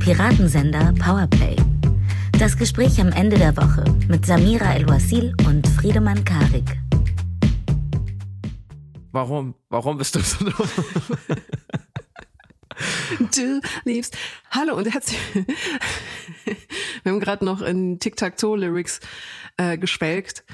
[0.00, 1.56] Piratensender Powerplay.
[2.38, 6.80] Das Gespräch am Ende der Woche mit Samira El-Wasil und Friedemann Karik.
[9.12, 9.54] Warum?
[9.68, 10.54] Warum bist du so dumm?
[13.36, 14.16] Du liebst.
[14.50, 15.20] Hallo und herzlich.
[17.02, 19.00] Wir haben gerade noch in Tic-Tac-Toe-Lyrics
[19.58, 20.44] äh, geschwelgt.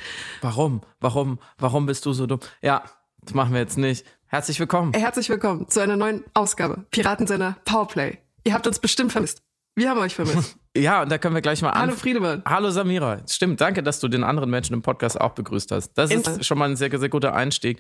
[0.40, 0.80] Warum?
[0.98, 1.38] Warum?
[1.56, 2.41] Warum bist du so dumm?
[2.62, 2.83] Ja,
[3.22, 4.05] das machen wir jetzt nicht.
[4.27, 4.92] Herzlich willkommen.
[4.92, 8.19] Herzlich willkommen zu einer neuen Ausgabe Piratensender Powerplay.
[8.46, 9.42] Ihr habt uns bestimmt vermisst.
[9.74, 10.56] Wir haben euch vermisst.
[10.77, 11.80] Ja, und da können wir gleich mal an.
[11.80, 12.42] Hallo Friedemann.
[12.45, 13.22] Hallo Samira.
[13.27, 15.95] Stimmt, danke, dass du den anderen Menschen im Podcast auch begrüßt hast.
[15.95, 17.78] Das ist In- schon mal ein sehr, sehr guter Einstieg.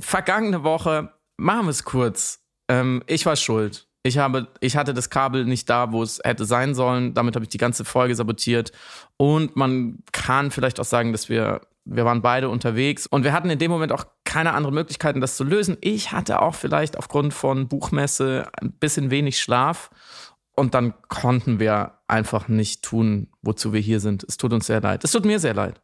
[0.00, 2.40] Vergangene Woche, machen wir es kurz.
[2.68, 3.88] Ähm, ich war schuld.
[4.06, 7.14] Ich, habe, ich hatte das Kabel nicht da, wo es hätte sein sollen.
[7.14, 8.72] Damit habe ich die ganze Folge sabotiert.
[9.16, 13.50] Und man kann vielleicht auch sagen, dass wir, wir waren beide unterwegs und wir hatten
[13.50, 15.76] in dem Moment auch keine anderen Möglichkeiten, das zu lösen.
[15.80, 19.90] Ich hatte auch vielleicht aufgrund von Buchmesse ein bisschen wenig Schlaf.
[20.54, 24.24] Und dann konnten wir einfach nicht tun, wozu wir hier sind.
[24.24, 25.04] Es tut uns sehr leid.
[25.04, 25.82] Es tut mir sehr leid.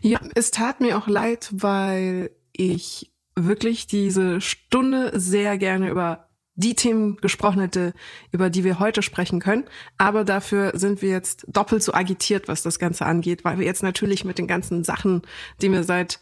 [0.00, 6.27] Ja, es tat mir auch leid, weil ich wirklich diese Stunde sehr gerne über
[6.58, 7.94] die Themen gesprochen hätte,
[8.32, 9.64] über die wir heute sprechen können.
[9.96, 13.84] Aber dafür sind wir jetzt doppelt so agitiert, was das Ganze angeht, weil wir jetzt
[13.84, 15.22] natürlich mit den ganzen Sachen,
[15.62, 16.18] die wir seit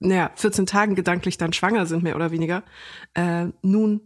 [0.00, 2.64] naja, 14 Tagen gedanklich dann schwanger sind, mehr oder weniger,
[3.14, 4.00] äh, nun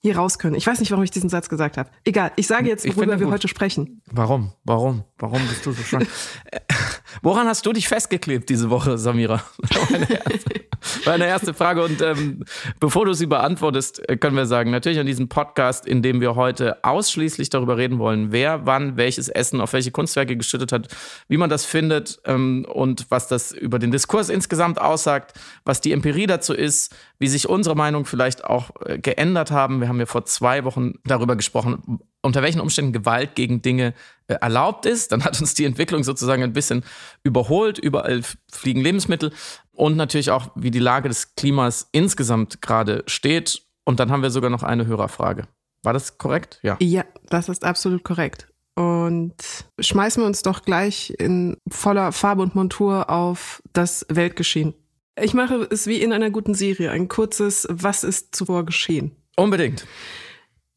[0.00, 0.54] hier raus können.
[0.54, 1.90] Ich weiß nicht, warum ich diesen Satz gesagt habe.
[2.04, 4.00] Egal, ich sage jetzt, worüber wir heute sprechen.
[4.06, 4.52] Warum?
[4.64, 5.04] Warum?
[5.18, 6.02] Warum bist du so schwach?
[7.22, 9.42] Woran hast du dich festgeklebt diese Woche, Samira?
[9.90, 10.68] Meine erste,
[11.06, 11.82] meine erste Frage.
[11.82, 12.44] Und ähm,
[12.80, 16.34] bevor du sie beantwortest, äh, können wir sagen, natürlich an diesem Podcast, in dem wir
[16.34, 20.88] heute ausschließlich darüber reden wollen, wer wann welches Essen auf welche Kunstwerke geschüttet hat,
[21.28, 25.92] wie man das findet ähm, und was das über den Diskurs insgesamt aussagt, was die
[25.92, 29.80] Empirie dazu ist, wie sich unsere Meinung vielleicht auch äh, geändert haben.
[29.80, 33.94] Wir haben ja vor zwei Wochen darüber gesprochen, unter welchen Umständen Gewalt gegen Dinge
[34.28, 35.10] äh, erlaubt ist.
[35.10, 36.84] Dann hat uns die Entwicklung sozusagen ein bisschen
[37.24, 37.78] überholt.
[37.78, 38.22] Überall
[38.52, 39.32] fliegen Lebensmittel
[39.72, 43.62] und natürlich auch, wie die Lage des Klimas insgesamt gerade steht.
[43.84, 45.48] Und dann haben wir sogar noch eine Hörerfrage.
[45.82, 46.60] War das korrekt?
[46.62, 46.76] Ja.
[46.80, 48.46] Ja, das ist absolut korrekt.
[48.74, 49.34] Und
[49.80, 54.74] schmeißen wir uns doch gleich in voller Farbe und Montur auf das Weltgeschehen.
[55.20, 59.16] Ich mache es wie in einer guten Serie, ein kurzes Was ist zuvor geschehen.
[59.36, 59.86] Unbedingt.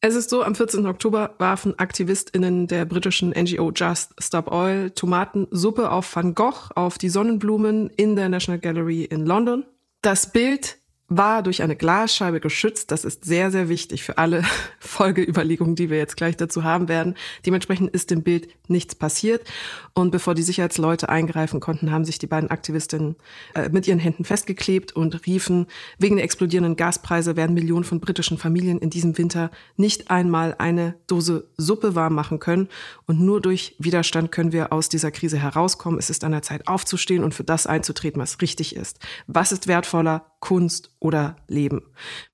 [0.04, 0.88] Es ist so, am 14.
[0.88, 7.10] Oktober warfen AktivistInnen der britischen NGO Just Stop Oil Tomatensuppe auf Van Gogh auf die
[7.10, 9.64] Sonnenblumen in der National Gallery in London.
[10.02, 10.80] Das Bild
[11.12, 12.90] war durch eine Glasscheibe geschützt.
[12.90, 14.44] Das ist sehr, sehr wichtig für alle
[14.80, 17.16] Folgeüberlegungen, die wir jetzt gleich dazu haben werden.
[17.46, 19.46] Dementsprechend ist dem Bild nichts passiert.
[19.94, 23.18] Und bevor die Sicherheitsleute eingreifen konnten, haben sich die beiden Aktivistinnen
[23.54, 25.68] äh, mit ihren Händen festgeklebt und riefen,
[26.00, 30.96] wegen der explodierenden Gaspreise werden Millionen von britischen Familien in diesem Winter nicht einmal eine
[31.08, 32.70] Dose Suppe warm machen können.
[33.06, 36.00] Und nur durch Widerstand können wir aus dieser Krise herauskommen.
[36.00, 39.00] Es ist an der Zeit aufzustehen und für das einzutreten, was richtig ist.
[39.28, 40.32] Was ist wertvoller?
[40.42, 41.82] Kunst oder Leben.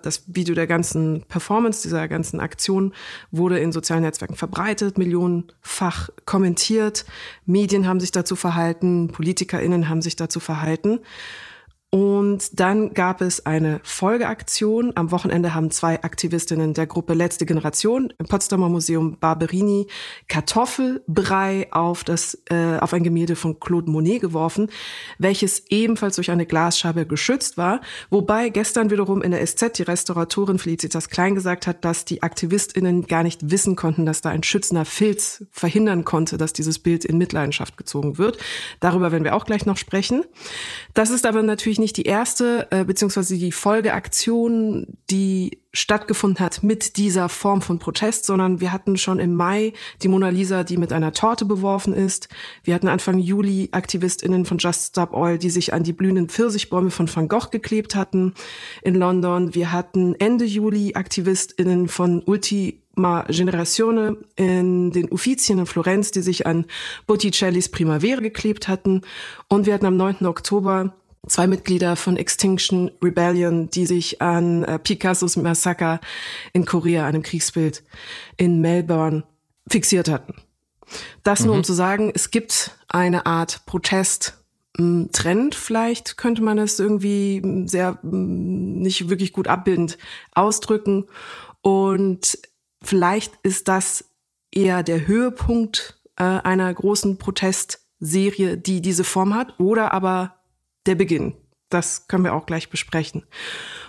[0.02, 2.94] Das Video der ganzen Performance, dieser ganzen Aktion
[3.32, 7.06] wurde in sozialen Netzwerken verbreitet, millionenfach kommentiert.
[7.46, 11.00] Medien haben sich dazu verhalten, PolitikerInnen haben sich dazu verhalten.
[11.90, 14.92] Und dann gab es eine Folgeaktion.
[14.96, 19.88] Am Wochenende haben zwei Aktivistinnen der Gruppe Letzte Generation im Potsdamer Museum Barberini
[20.28, 24.70] Kartoffelbrei auf, das, äh, auf ein Gemälde von Claude Monet geworfen,
[25.18, 27.80] welches ebenfalls durch eine Glasscheibe geschützt war.
[28.10, 33.08] Wobei gestern wiederum in der SZ die Restauratorin Felicitas Klein gesagt hat, dass die AktivistInnen
[33.08, 37.18] gar nicht wissen konnten, dass da ein schützender Filz verhindern konnte, dass dieses Bild in
[37.18, 38.40] Mitleidenschaft gezogen wird.
[38.82, 40.26] Darüber werden wir auch gleich noch sprechen.
[40.94, 46.98] Das ist aber natürlich nicht die erste, äh, beziehungsweise die Folgeaktion, die stattgefunden hat mit
[46.98, 50.92] dieser Form von Protest, sondern wir hatten schon im Mai die Mona Lisa, die mit
[50.92, 52.30] einer Torte beworfen ist.
[52.64, 56.90] Wir hatten Anfang Juli AktivistInnen von Just Stop Oil, die sich an die blühenden Pfirsichbäume
[56.90, 58.34] von Van Gogh geklebt hatten
[58.82, 59.54] in London.
[59.54, 66.48] Wir hatten Ende Juli AktivistInnen von Ultima Generazione in den Uffizien in Florenz, die sich
[66.48, 66.66] an
[67.06, 69.02] Botticellis Primavera geklebt hatten.
[69.48, 70.26] Und wir hatten am 9.
[70.26, 70.96] Oktober
[71.28, 76.00] zwei Mitglieder von Extinction Rebellion, die sich an äh, Picassos Massaker
[76.54, 77.84] in Korea, einem Kriegsbild
[78.38, 79.24] in Melbourne,
[79.70, 80.36] fixiert hatten.
[81.24, 84.42] Das nur um zu sagen, es gibt eine Art Protest.
[84.78, 89.98] m, Trend vielleicht könnte man es irgendwie m, sehr m, nicht wirklich gut abbildend
[90.34, 91.06] ausdrücken.
[91.62, 92.40] Und
[92.82, 94.06] vielleicht ist das
[94.52, 100.37] eher der Höhepunkt äh, einer großen Protestserie, die diese Form hat, oder aber
[100.88, 101.34] der Beginn.
[101.70, 103.26] Das können wir auch gleich besprechen.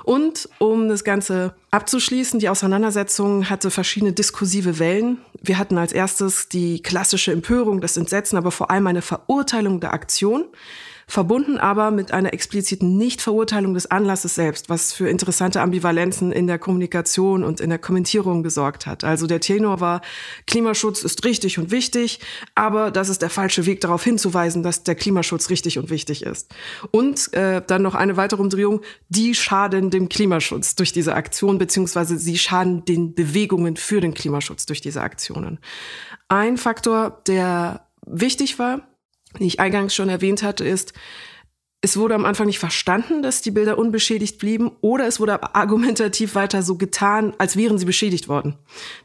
[0.02, 5.18] Und um das Ganze abzuschließen, die Auseinandersetzung hatte verschiedene diskursive Wellen.
[5.40, 9.92] Wir hatten als erstes die klassische Empörung, das Entsetzen, aber vor allem eine Verurteilung der
[9.92, 10.46] Aktion
[11.08, 16.58] verbunden aber mit einer expliziten Nichtverurteilung des Anlasses selbst, was für interessante Ambivalenzen in der
[16.58, 19.04] Kommunikation und in der Kommentierung gesorgt hat.
[19.04, 20.02] Also der Tenor war,
[20.46, 22.20] Klimaschutz ist richtig und wichtig,
[22.54, 26.54] aber das ist der falsche Weg, darauf hinzuweisen, dass der Klimaschutz richtig und wichtig ist.
[26.90, 32.18] Und äh, dann noch eine weitere Umdrehung, die schaden dem Klimaschutz durch diese Aktion, beziehungsweise
[32.18, 35.58] sie schaden den Bewegungen für den Klimaschutz durch diese Aktionen.
[36.28, 38.87] Ein Faktor, der wichtig war,
[39.38, 40.92] die ich eingangs schon erwähnt hatte, ist,
[41.80, 46.34] es wurde am Anfang nicht verstanden, dass die Bilder unbeschädigt blieben, oder es wurde argumentativ
[46.34, 48.56] weiter so getan, als wären sie beschädigt worden.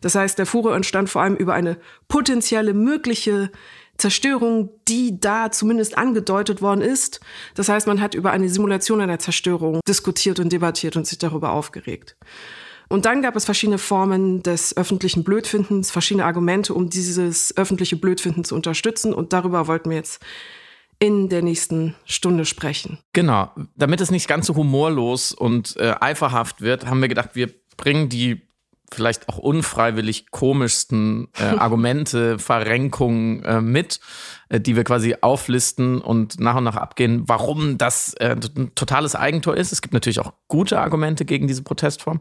[0.02, 1.78] Das heißt, der Furor entstand vor allem über eine
[2.08, 3.52] potenzielle mögliche
[3.98, 7.20] Zerstörung, die da zumindest angedeutet worden ist.
[7.54, 11.52] Das heißt, man hat über eine Simulation einer Zerstörung diskutiert und debattiert und sich darüber
[11.52, 12.16] aufgeregt.
[12.94, 18.44] Und dann gab es verschiedene Formen des öffentlichen Blödfindens, verschiedene Argumente, um dieses öffentliche Blödfinden
[18.44, 19.16] zu unterstützen.
[19.16, 20.24] Und darüber wollten wir jetzt
[21.00, 23.00] in der nächsten Stunde sprechen.
[23.12, 23.50] Genau.
[23.76, 28.10] Damit es nicht ganz so humorlos und äh, eiferhaft wird, haben wir gedacht, wir bringen
[28.10, 28.44] die
[28.92, 34.02] vielleicht auch unfreiwillig komischsten äh, Argumente, Verrenkungen äh, mit,
[34.60, 39.56] die wir quasi auflisten und nach und nach abgehen, warum das äh, ein totales Eigentor
[39.56, 39.72] ist.
[39.72, 42.20] Es gibt natürlich auch gute Argumente gegen diese Protestform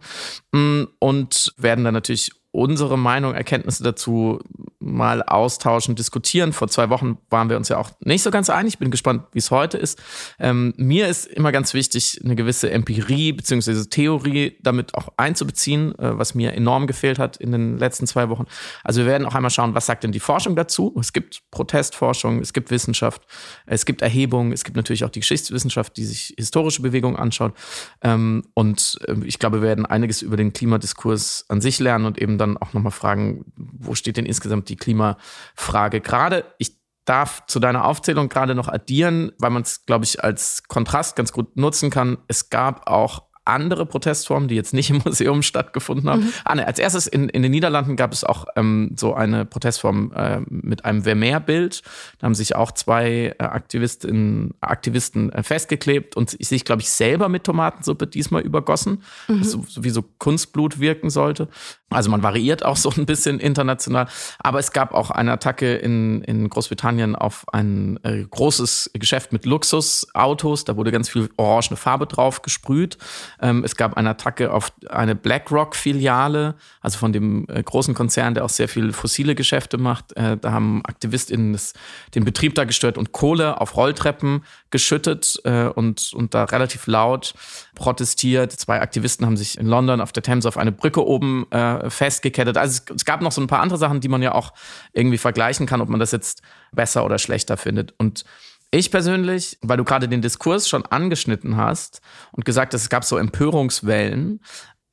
[0.52, 4.38] mm, und werden dann natürlich unsere Meinung, Erkenntnisse dazu
[4.78, 6.52] mal austauschen, diskutieren.
[6.52, 8.78] Vor zwei Wochen waren wir uns ja auch nicht so ganz einig.
[8.78, 10.00] Bin gespannt, wie es heute ist.
[10.38, 13.84] Ähm, mir ist immer ganz wichtig, eine gewisse Empirie bzw.
[13.88, 18.44] Theorie damit auch einzubeziehen, äh, was mir enorm gefehlt hat in den letzten zwei Wochen.
[18.84, 20.94] Also wir werden auch einmal schauen, was sagt denn die Forschung dazu?
[21.00, 23.22] Es gibt Protestforschung, es gibt Wissenschaft,
[23.64, 27.54] es gibt Erhebungen, es gibt natürlich auch die Geschichtswissenschaft, die sich historische Bewegungen anschaut.
[28.02, 32.20] Ähm, und äh, ich glaube, wir werden einiges über den Klimadiskurs an sich lernen und
[32.20, 36.44] eben dann auch nochmal fragen, wo steht denn insgesamt die Klimafrage gerade?
[36.58, 41.16] Ich darf zu deiner Aufzählung gerade noch addieren, weil man es, glaube ich, als Kontrast
[41.16, 42.18] ganz gut nutzen kann.
[42.28, 46.24] Es gab auch andere Protestformen, die jetzt nicht im Museum stattgefunden haben.
[46.24, 46.32] Mhm.
[46.44, 50.12] Ah, ne, als erstes in, in den Niederlanden gab es auch ähm, so eine Protestform
[50.14, 51.82] äh, mit einem Vermeer-Bild.
[52.18, 57.28] Da haben sich auch zwei äh, Aktivistinnen, Aktivisten äh, festgeklebt und sich, glaube ich, selber
[57.28, 59.40] mit Tomatensuppe diesmal übergossen, mhm.
[59.40, 61.48] was so, so wie so Kunstblut wirken sollte.
[61.90, 64.06] Also man variiert auch so ein bisschen international.
[64.38, 69.44] Aber es gab auch eine Attacke in, in Großbritannien auf ein äh, großes Geschäft mit
[69.44, 70.64] Luxusautos.
[70.64, 72.98] Da wurde ganz viel orangene Farbe drauf gesprüht.
[73.42, 78.44] Ähm, es gab eine Attacke auf eine BlackRock-Filiale, also von dem äh, großen Konzern, der
[78.44, 80.16] auch sehr viel fossile Geschäfte macht.
[80.16, 81.74] Äh, da haben AktivistInnen das,
[82.14, 87.34] den Betrieb da gestört und Kohle auf Rolltreppen geschüttet äh, und, und da relativ laut
[87.74, 88.52] protestiert.
[88.52, 92.56] Zwei Aktivisten haben sich in London auf der Themse auf eine Brücke oben äh, festgekettet.
[92.56, 94.52] Also es, es gab noch so ein paar andere Sachen, die man ja auch
[94.92, 97.92] irgendwie vergleichen kann, ob man das jetzt besser oder schlechter findet.
[97.98, 98.24] Und
[98.72, 102.00] ich persönlich, weil du gerade den Diskurs schon angeschnitten hast
[102.32, 104.40] und gesagt hast, es gab so Empörungswellen,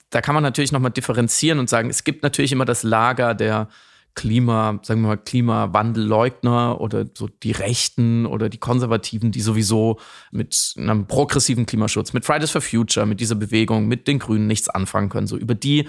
[0.10, 3.70] da kann man natürlich nochmal differenzieren und sagen, es gibt natürlich immer das Lager der
[4.16, 10.00] Klima, sagen wir mal, Klimawandelleugner oder so die Rechten oder die Konservativen, die sowieso
[10.32, 14.68] mit einem progressiven Klimaschutz, mit Fridays for Future, mit dieser Bewegung, mit den Grünen nichts
[14.68, 15.28] anfangen können.
[15.28, 15.88] So über die,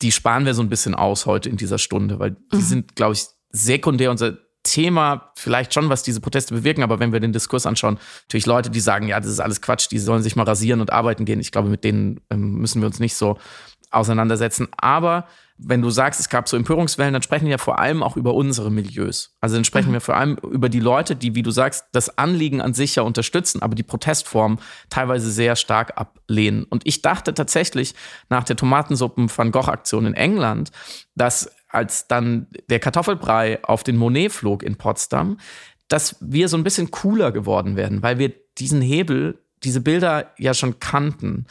[0.00, 2.60] die sparen wir so ein bisschen aus heute in dieser Stunde, weil die mhm.
[2.60, 7.20] sind, glaube ich, sekundär unser Thema vielleicht schon, was diese Proteste bewirken, aber wenn wir
[7.20, 10.36] den Diskurs anschauen, natürlich Leute, die sagen, ja, das ist alles Quatsch, die sollen sich
[10.36, 11.40] mal rasieren und arbeiten gehen.
[11.40, 13.38] Ich glaube, mit denen ähm, müssen wir uns nicht so
[13.90, 14.68] auseinandersetzen.
[14.76, 15.26] Aber
[15.58, 18.34] wenn du sagst, es gab so Empörungswellen, dann sprechen wir ja vor allem auch über
[18.34, 19.34] unsere Milieus.
[19.40, 19.94] Also dann sprechen mhm.
[19.94, 23.02] wir vor allem über die Leute, die, wie du sagst, das Anliegen an sich ja
[23.02, 24.58] unterstützen, aber die Protestform
[24.90, 26.64] teilweise sehr stark ablehnen.
[26.64, 27.94] Und ich dachte tatsächlich
[28.28, 30.72] nach der Tomatensuppen Van Gogh Aktion in England,
[31.14, 35.38] dass als dann der Kartoffelbrei auf den Monet flog in Potsdam,
[35.88, 40.54] dass wir so ein bisschen cooler geworden werden, weil wir diesen Hebel, diese Bilder ja
[40.54, 41.46] schon kannten.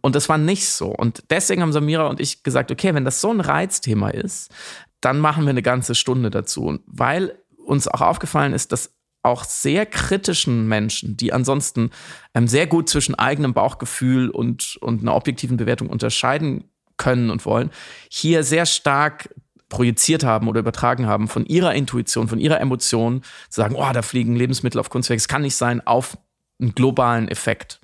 [0.00, 0.88] Und das war nicht so.
[0.88, 4.52] Und deswegen haben Samira und ich gesagt, okay, wenn das so ein Reizthema ist,
[5.00, 6.78] dann machen wir eine ganze Stunde dazu.
[6.86, 7.34] weil
[7.64, 11.90] uns auch aufgefallen ist, dass auch sehr kritischen Menschen, die ansonsten
[12.34, 16.64] ähm, sehr gut zwischen eigenem Bauchgefühl und, und einer objektiven Bewertung unterscheiden
[16.96, 17.70] können und wollen,
[18.10, 19.32] hier sehr stark
[19.70, 24.02] projiziert haben oder übertragen haben von ihrer Intuition, von ihrer Emotion, zu sagen, oh, da
[24.02, 26.18] fliegen Lebensmittel auf Kunstwerke, es kann nicht sein, auf
[26.60, 27.80] einen globalen Effekt.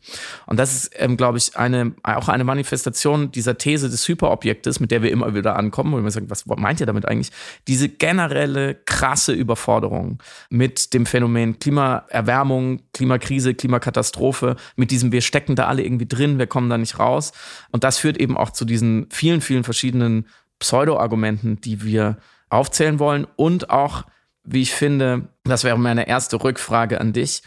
[0.46, 4.90] Und das ist, ähm, glaube ich, eine, auch eine Manifestation dieser These des Hyperobjektes, mit
[4.90, 7.30] der wir immer wieder ankommen, wo wir sagen, was meint ihr damit eigentlich?
[7.68, 15.66] Diese generelle krasse Überforderung mit dem Phänomen Klimaerwärmung, Klimakrise, Klimakatastrophe, mit diesem, wir stecken da
[15.66, 17.32] alle irgendwie drin, wir kommen da nicht raus.
[17.70, 20.26] Und das führt eben auch zu diesen vielen, vielen verschiedenen
[20.58, 24.04] Pseudo-Argumenten, die wir aufzählen wollen und auch,
[24.44, 27.42] wie ich finde, das wäre meine erste Rückfrage an dich,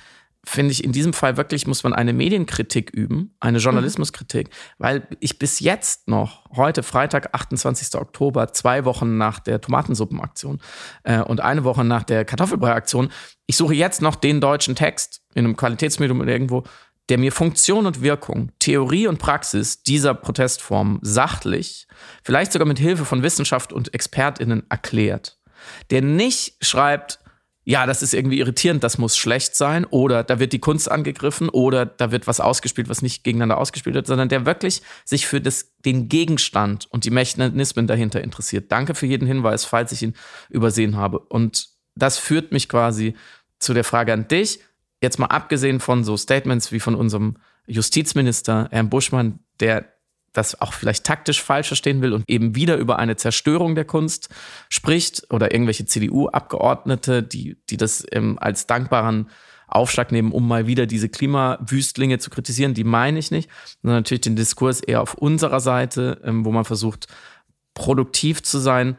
[0.45, 4.51] finde ich, in diesem Fall wirklich muss man eine Medienkritik üben, eine Journalismuskritik, mhm.
[4.77, 7.99] weil ich bis jetzt noch, heute Freitag, 28.
[7.99, 10.59] Oktober, zwei Wochen nach der Tomatensuppenaktion
[11.03, 13.09] äh, und eine Woche nach der Kartoffelbrei-Aktion,
[13.47, 16.63] ich suche jetzt noch den deutschen Text in einem Qualitätsmedium oder irgendwo,
[17.09, 21.87] der mir Funktion und Wirkung, Theorie und Praxis dieser Protestform sachlich,
[22.23, 25.39] vielleicht sogar mit Hilfe von Wissenschaft und ExpertInnen erklärt.
[25.89, 27.19] Der nicht schreibt,
[27.65, 31.49] ja, das ist irgendwie irritierend, das muss schlecht sein, oder da wird die Kunst angegriffen,
[31.49, 35.41] oder da wird was ausgespielt, was nicht gegeneinander ausgespielt wird, sondern der wirklich sich für
[35.41, 38.71] das, den Gegenstand und die Mechanismen dahinter interessiert.
[38.71, 40.15] Danke für jeden Hinweis, falls ich ihn
[40.49, 41.19] übersehen habe.
[41.19, 43.15] Und das führt mich quasi
[43.59, 44.61] zu der Frage an dich
[45.01, 47.37] jetzt mal abgesehen von so Statements wie von unserem
[47.67, 49.85] Justizminister Herrn Buschmann, der
[50.33, 54.29] das auch vielleicht taktisch falsch verstehen will und eben wieder über eine Zerstörung der Kunst
[54.69, 59.29] spricht oder irgendwelche CDU-Abgeordnete, die, die das ähm, als dankbaren
[59.67, 63.49] Aufschlag nehmen, um mal wieder diese Klimawüstlinge zu kritisieren, die meine ich nicht,
[63.81, 67.07] sondern natürlich den Diskurs eher auf unserer Seite, ähm, wo man versucht,
[67.73, 68.97] produktiv zu sein,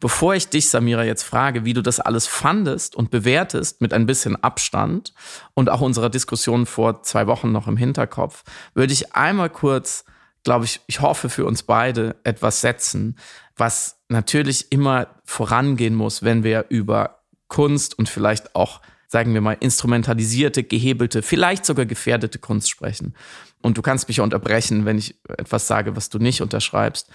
[0.00, 4.06] Bevor ich dich, Samira, jetzt frage, wie du das alles fandest und bewertest mit ein
[4.06, 5.12] bisschen Abstand
[5.54, 10.04] und auch unserer Diskussion vor zwei Wochen noch im Hinterkopf, würde ich einmal kurz,
[10.44, 13.18] glaube ich, ich hoffe für uns beide etwas setzen,
[13.56, 19.56] was natürlich immer vorangehen muss, wenn wir über Kunst und vielleicht auch, sagen wir mal,
[19.58, 23.16] instrumentalisierte, gehebelte, vielleicht sogar gefährdete Kunst sprechen.
[23.62, 27.10] Und du kannst mich unterbrechen, wenn ich etwas sage, was du nicht unterschreibst.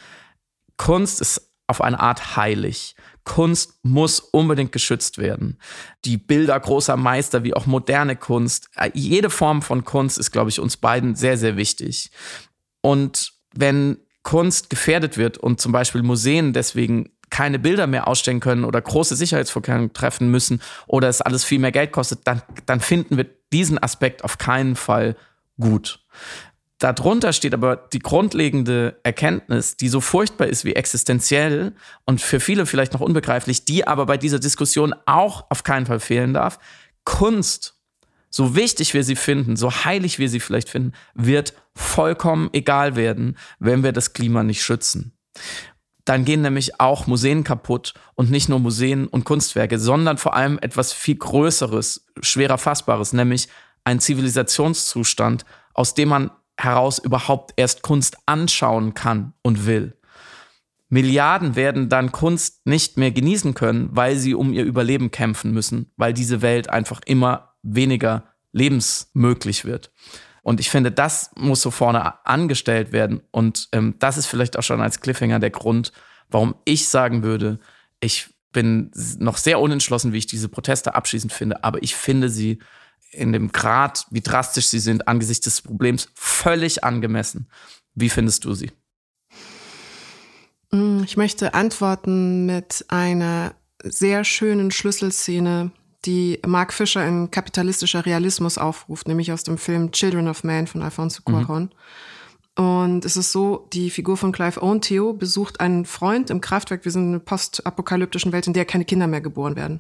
[0.75, 2.96] Kunst ist auf eine Art heilig.
[3.24, 5.58] Kunst muss unbedingt geschützt werden.
[6.05, 10.50] Die Bilder großer Meister wie auch moderne Kunst, äh, jede Form von Kunst ist, glaube
[10.50, 12.12] ich, uns beiden sehr, sehr wichtig.
[12.82, 18.63] Und wenn Kunst gefährdet wird und zum Beispiel Museen deswegen keine Bilder mehr ausstellen können
[18.63, 23.17] oder große Sicherheitsvorkehrungen treffen müssen oder es alles viel mehr Geld kostet, dann, dann finden
[23.17, 25.15] wir diesen Aspekt auf keinen Fall
[25.60, 26.05] gut.
[26.80, 31.74] Darunter steht aber die grundlegende Erkenntnis, die so furchtbar ist wie existenziell
[32.06, 36.00] und für viele vielleicht noch unbegreiflich, die aber bei dieser Diskussion auch auf keinen Fall
[36.00, 36.60] fehlen darf.
[37.06, 37.75] Kunst,
[38.30, 43.38] so wichtig wir sie finden, so heilig wir sie vielleicht finden, wird vollkommen egal werden,
[43.60, 45.13] wenn wir das Klima nicht schützen.
[46.06, 50.60] Dann gehen nämlich auch Museen kaputt und nicht nur Museen und Kunstwerke, sondern vor allem
[50.62, 53.48] etwas viel Größeres, schwerer Fassbares, nämlich
[53.86, 59.98] ein Zivilisationszustand, aus dem man heraus überhaupt erst Kunst anschauen kann und will.
[60.89, 65.91] Milliarden werden dann Kunst nicht mehr genießen können, weil sie um ihr Überleben kämpfen müssen,
[65.98, 69.91] weil diese Welt einfach immer weniger lebensmöglich wird.
[70.43, 73.22] Und ich finde, das muss so vorne angestellt werden.
[73.31, 75.93] Und ähm, das ist vielleicht auch schon als Cliffhanger der Grund,
[76.29, 77.60] warum ich sagen würde,
[78.00, 82.60] ich bin noch sehr unentschlossen, wie ich diese Proteste abschließend finde, aber ich finde sie
[83.13, 87.48] in dem Grad, wie drastisch sie sind angesichts des Problems, völlig angemessen.
[87.96, 88.72] Wie findest du sie?
[90.72, 95.72] Mm, ich möchte antworten mit einer sehr schönen Schlüsselszene,
[96.05, 100.82] die Mark Fischer in kapitalistischer Realismus aufruft, nämlich aus dem Film Children of Man von
[100.82, 101.63] Alfonso Cuarón.
[101.63, 101.70] Mhm.
[102.55, 106.86] Und es ist so, die Figur von Clive Owen, Theo, besucht einen Freund im Kraftwerk.
[106.86, 109.79] Wir sind in einer postapokalyptischen Welt, in der keine Kinder mehr geboren werden.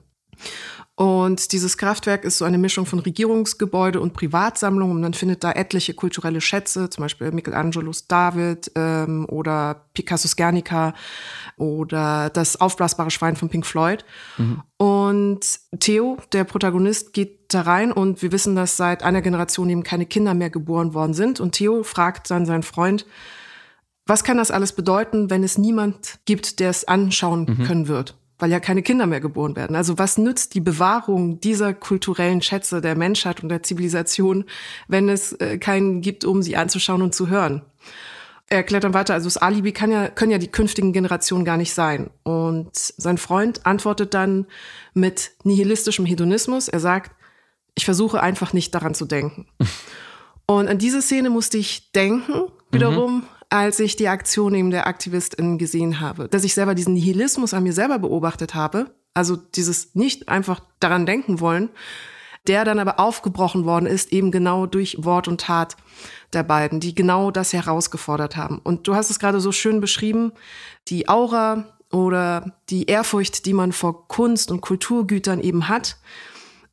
[0.95, 4.91] Und dieses Kraftwerk ist so eine Mischung von Regierungsgebäude und Privatsammlung.
[4.91, 10.93] Und man findet da etliche kulturelle Schätze, zum Beispiel Michelangelos David ähm, oder Picassos Guernica
[11.57, 14.05] oder das aufblasbare Schwein von Pink Floyd.
[14.37, 14.61] Mhm.
[14.77, 19.83] Und Theo, der Protagonist, geht da rein und wir wissen, dass seit einer Generation eben
[19.83, 21.39] keine Kinder mehr geboren worden sind.
[21.39, 23.07] Und Theo fragt dann seinen Freund,
[24.05, 27.63] was kann das alles bedeuten, wenn es niemand gibt, der es anschauen mhm.
[27.63, 28.15] können wird?
[28.39, 29.75] Weil ja keine Kinder mehr geboren werden.
[29.75, 34.45] Also was nützt die Bewahrung dieser kulturellen Schätze der Menschheit und der Zivilisation,
[34.87, 37.61] wenn es äh, keinen gibt, um sie anzuschauen und zu hören?
[38.47, 41.57] Er erklärt dann weiter, also das Alibi kann ja, können ja die künftigen Generationen gar
[41.57, 42.09] nicht sein.
[42.23, 44.45] Und sein Freund antwortet dann
[44.93, 46.67] mit nihilistischem Hedonismus.
[46.67, 47.15] Er sagt,
[47.75, 49.47] ich versuche einfach nicht daran zu denken.
[50.45, 54.87] Und an diese Szene musste ich denken, wiederum, mhm als ich die Aktion eben der
[54.87, 56.27] AktivistInnen gesehen habe.
[56.27, 61.05] Dass ich selber diesen Nihilismus an mir selber beobachtet habe, also dieses nicht einfach daran
[61.05, 61.69] denken wollen,
[62.47, 65.77] der dann aber aufgebrochen worden ist, eben genau durch Wort und Tat
[66.33, 68.57] der beiden, die genau das herausgefordert haben.
[68.57, 70.31] Und du hast es gerade so schön beschrieben,
[70.87, 75.97] die Aura oder die Ehrfurcht, die man vor Kunst und Kulturgütern eben hat,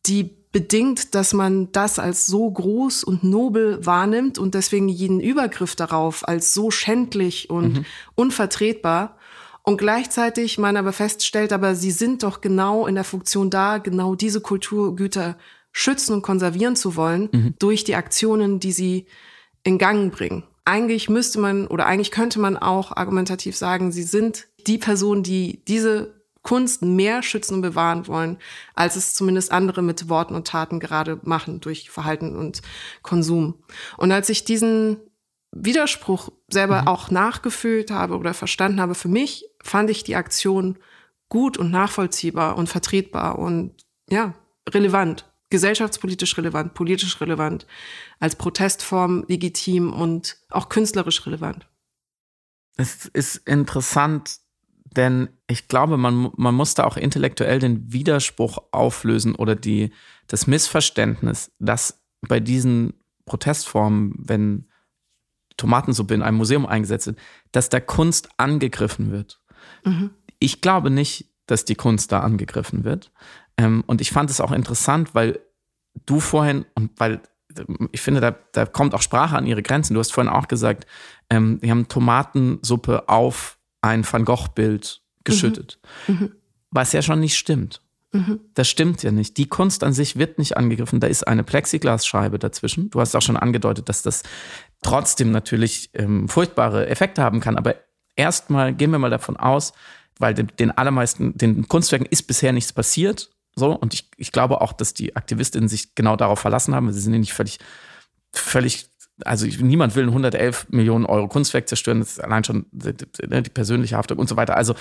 [0.07, 5.77] die bedingt, dass man das als so groß und nobel wahrnimmt und deswegen jeden Übergriff
[5.77, 7.85] darauf als so schändlich und mhm.
[8.17, 9.17] unvertretbar
[9.63, 14.17] und gleichzeitig man aber feststellt, aber sie sind doch genau in der Funktion da, genau
[14.17, 15.37] diese Kulturgüter
[15.71, 17.55] schützen und konservieren zu wollen mhm.
[17.61, 19.07] durch die Aktionen, die sie
[19.63, 20.43] in Gang bringen.
[20.65, 25.63] Eigentlich müsste man oder eigentlich könnte man auch argumentativ sagen, sie sind die Person, die
[25.67, 28.39] diese Kunst mehr schützen und bewahren wollen,
[28.75, 32.63] als es zumindest andere mit Worten und Taten gerade machen durch Verhalten und
[33.03, 33.63] Konsum.
[33.99, 34.99] Und als ich diesen
[35.53, 36.89] Widerspruch selber mhm.
[36.89, 40.79] auch nachgefühlt habe oder verstanden habe für mich, fand ich die Aktion
[41.29, 43.75] gut und nachvollziehbar und vertretbar und
[44.09, 44.35] ja,
[44.69, 47.67] relevant, gesellschaftspolitisch relevant, politisch relevant,
[48.19, 51.69] als Protestform legitim und auch künstlerisch relevant.
[52.77, 54.39] Es ist interessant,
[54.97, 59.93] denn ich glaube, man, man muss da auch intellektuell den Widerspruch auflösen oder die,
[60.27, 62.95] das Missverständnis, dass bei diesen
[63.25, 64.67] Protestformen, wenn
[65.57, 67.19] Tomatensuppe in einem Museum eingesetzt wird,
[67.53, 69.41] dass da Kunst angegriffen wird.
[69.85, 70.11] Mhm.
[70.39, 73.13] Ich glaube nicht, dass die Kunst da angegriffen wird.
[73.57, 75.41] Ähm, und ich fand es auch interessant, weil
[76.07, 77.21] du vorhin, und weil
[77.93, 79.95] ich finde, da, da kommt auch Sprache an ihre Grenzen.
[79.95, 80.87] Du hast vorhin auch gesagt,
[81.29, 85.79] ähm, wir haben Tomatensuppe auf ein Van Gogh-Bild geschüttet.
[86.07, 86.15] Mhm.
[86.15, 86.33] Mhm.
[86.71, 87.81] Was ja schon nicht stimmt.
[88.13, 88.41] Mhm.
[88.55, 89.37] Das stimmt ja nicht.
[89.37, 91.01] Die Kunst an sich wird nicht angegriffen.
[91.01, 92.91] Da ist eine Plexiglasscheibe dazwischen.
[92.91, 94.23] Du hast auch schon angedeutet, dass das
[94.83, 97.57] trotzdem natürlich ähm, furchtbare Effekte haben kann.
[97.57, 97.77] Aber
[98.17, 99.73] erstmal gehen wir mal davon aus,
[100.19, 103.31] weil den, den allermeisten, den Kunstwerken ist bisher nichts passiert.
[103.55, 106.93] So, und ich, ich glaube auch, dass die Aktivistinnen sich genau darauf verlassen haben.
[106.93, 107.59] Sie sind ja nicht völlig,
[108.33, 108.89] völlig
[109.27, 112.95] also ich, niemand will ein 111 Millionen Euro Kunstwerk zerstören, das ist allein schon die,
[112.95, 114.57] die persönliche Haftung und so weiter.
[114.57, 114.75] Also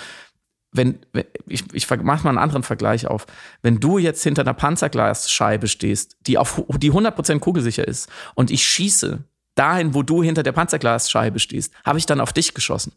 [0.71, 3.25] wenn, wenn ich, ich mache mal einen anderen Vergleich auf.
[3.61, 8.63] Wenn du jetzt hinter einer Panzerglasscheibe stehst, die auf die 100% kugelsicher ist und ich
[8.63, 9.23] schieße
[9.55, 12.93] dahin, wo du hinter der Panzerglasscheibe stehst, habe ich dann auf dich geschossen.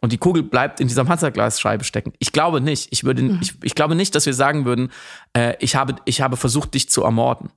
[0.00, 2.12] Und die Kugel bleibt in dieser Panzerglasscheibe stecken.
[2.18, 2.88] Ich glaube nicht.
[2.92, 3.38] Ich, würde, mhm.
[3.40, 4.92] ich, ich glaube nicht, dass wir sagen würden,
[5.32, 7.50] äh, ich, habe, ich habe versucht, dich zu ermorden.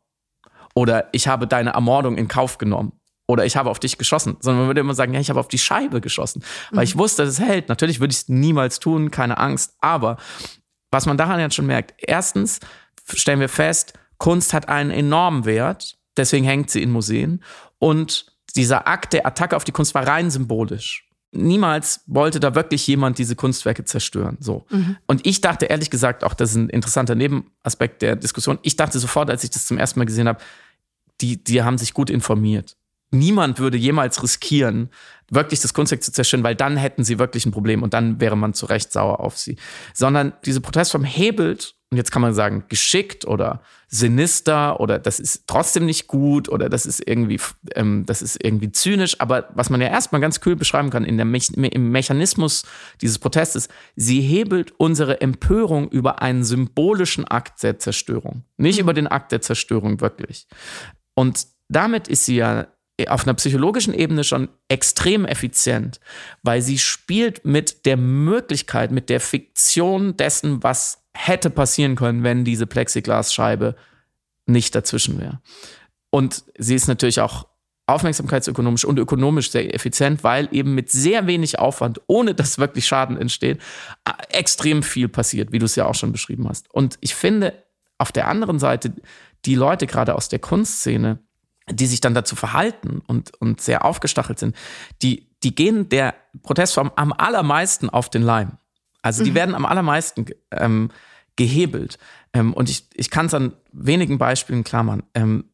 [0.74, 2.94] Oder ich habe deine Ermordung in Kauf genommen
[3.30, 5.48] oder ich habe auf dich geschossen, sondern man würde immer sagen, ja, ich habe auf
[5.48, 7.00] die Scheibe geschossen, weil ich mhm.
[7.00, 7.70] wusste, dass es hält.
[7.70, 9.76] Natürlich würde ich es niemals tun, keine Angst.
[9.82, 10.18] Aber
[10.90, 12.60] was man daran jetzt schon merkt, erstens
[13.14, 17.44] stellen wir fest, Kunst hat einen enormen Wert, deswegen hängt sie in Museen.
[17.78, 21.08] Und dieser Akt der Attacke auf die Kunst war rein symbolisch.
[21.32, 24.38] Niemals wollte da wirklich jemand diese Kunstwerke zerstören.
[24.40, 24.66] So.
[24.72, 24.98] Mhm.
[25.06, 28.58] Und ich dachte ehrlich gesagt, auch das ist ein interessanter Nebenaspekt der Diskussion.
[28.64, 30.42] Ich dachte sofort, als ich das zum ersten Mal gesehen habe,
[31.22, 32.76] die, die haben sich gut informiert
[33.12, 34.90] niemand würde jemals riskieren,
[35.32, 38.36] wirklich das Kunstwerk zu zerstören, weil dann hätten sie wirklich ein Problem und dann wäre
[38.36, 39.58] man zu Recht sauer auf sie.
[39.94, 45.48] Sondern diese Protestform hebelt, und jetzt kann man sagen, geschickt oder sinister oder das ist
[45.48, 47.40] trotzdem nicht gut oder das ist irgendwie,
[47.74, 49.20] ähm, das ist irgendwie zynisch.
[49.20, 52.64] Aber was man ja erstmal ganz kühl beschreiben kann in der Me im Mechanismus
[53.02, 58.84] dieses Protestes, sie hebelt unsere Empörung über einen symbolischen Akt der Zerstörung, nicht mhm.
[58.84, 60.48] über den Akt der Zerstörung wirklich.
[61.16, 62.68] Und damit ist sie ja
[63.08, 66.00] auf einer psychologischen Ebene schon extrem effizient,
[66.44, 72.46] weil sie spielt mit der Möglichkeit, mit der Fiktion dessen, was hätte passieren können, wenn
[72.46, 73.76] diese Plexiglasscheibe
[74.46, 75.40] nicht dazwischen wäre.
[76.10, 77.48] Und sie ist natürlich auch
[77.88, 83.18] aufmerksamkeitsökonomisch und ökonomisch sehr effizient, weil eben mit sehr wenig Aufwand, ohne dass wirklich Schaden
[83.18, 83.60] entsteht,
[84.30, 86.72] extrem viel passiert, wie du es ja auch schon beschrieben hast.
[86.74, 87.64] Und ich finde,
[87.98, 88.94] auf der anderen Seite,
[89.46, 91.20] die Leute gerade aus der Kunstszene,
[91.72, 94.56] die sich dann dazu verhalten und, und sehr aufgestachelt sind,
[95.02, 98.54] die, die gehen der Protestform am allermeisten auf den Leim.
[99.02, 99.36] Also die mhm.
[99.36, 100.90] werden am allermeisten ähm,
[101.36, 101.98] gehebelt.
[102.34, 105.04] Ähm, und ich, ich kann es an wenigen Beispielen klammern.
[105.14, 105.46] Ähm,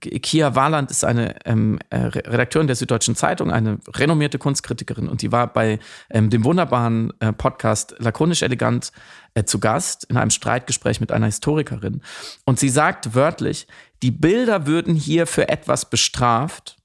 [0.00, 5.32] Kia Warland ist eine ähm, äh, Redakteurin der Süddeutschen Zeitung, eine renommierte Kunstkritikerin und die
[5.32, 8.92] war bei ähm, dem wunderbaren äh, Podcast Lakonisch Elegant
[9.34, 12.02] äh, zu Gast in einem Streitgespräch mit einer Historikerin.
[12.44, 13.66] Und sie sagt wörtlich,
[14.04, 16.76] die Bilder würden hier für etwas bestraft,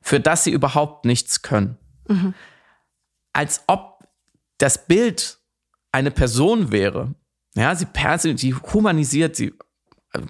[0.00, 1.76] für das sie überhaupt nichts können.
[2.08, 2.32] Mhm.
[3.34, 4.08] Als ob
[4.56, 5.38] das Bild
[5.92, 7.14] eine Person wäre.
[7.54, 7.86] Ja, sie,
[8.38, 9.52] sie humanisiert, sie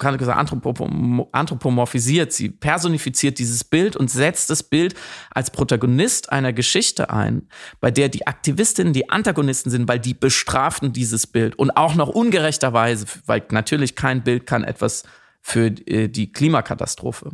[0.00, 4.96] kann gesagt, anthropomorphisiert, sie personifiziert dieses Bild und setzt das Bild
[5.30, 10.92] als Protagonist einer Geschichte ein, bei der die Aktivistinnen die Antagonisten sind, weil die bestraften
[10.92, 15.04] dieses Bild und auch noch ungerechterweise, weil natürlich kein Bild kann etwas
[15.46, 17.30] für äh, die Klimakatastrophe.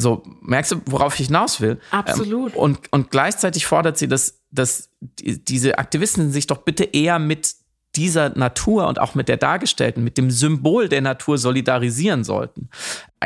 [0.00, 1.80] So, merkst du, worauf ich hinaus will?
[1.90, 2.52] Absolut.
[2.52, 7.18] Ähm, und, und gleichzeitig fordert sie, dass, dass die, diese Aktivisten sich doch bitte eher
[7.18, 7.56] mit
[7.96, 12.68] dieser Natur und auch mit der dargestellten, mit dem Symbol der Natur solidarisieren sollten.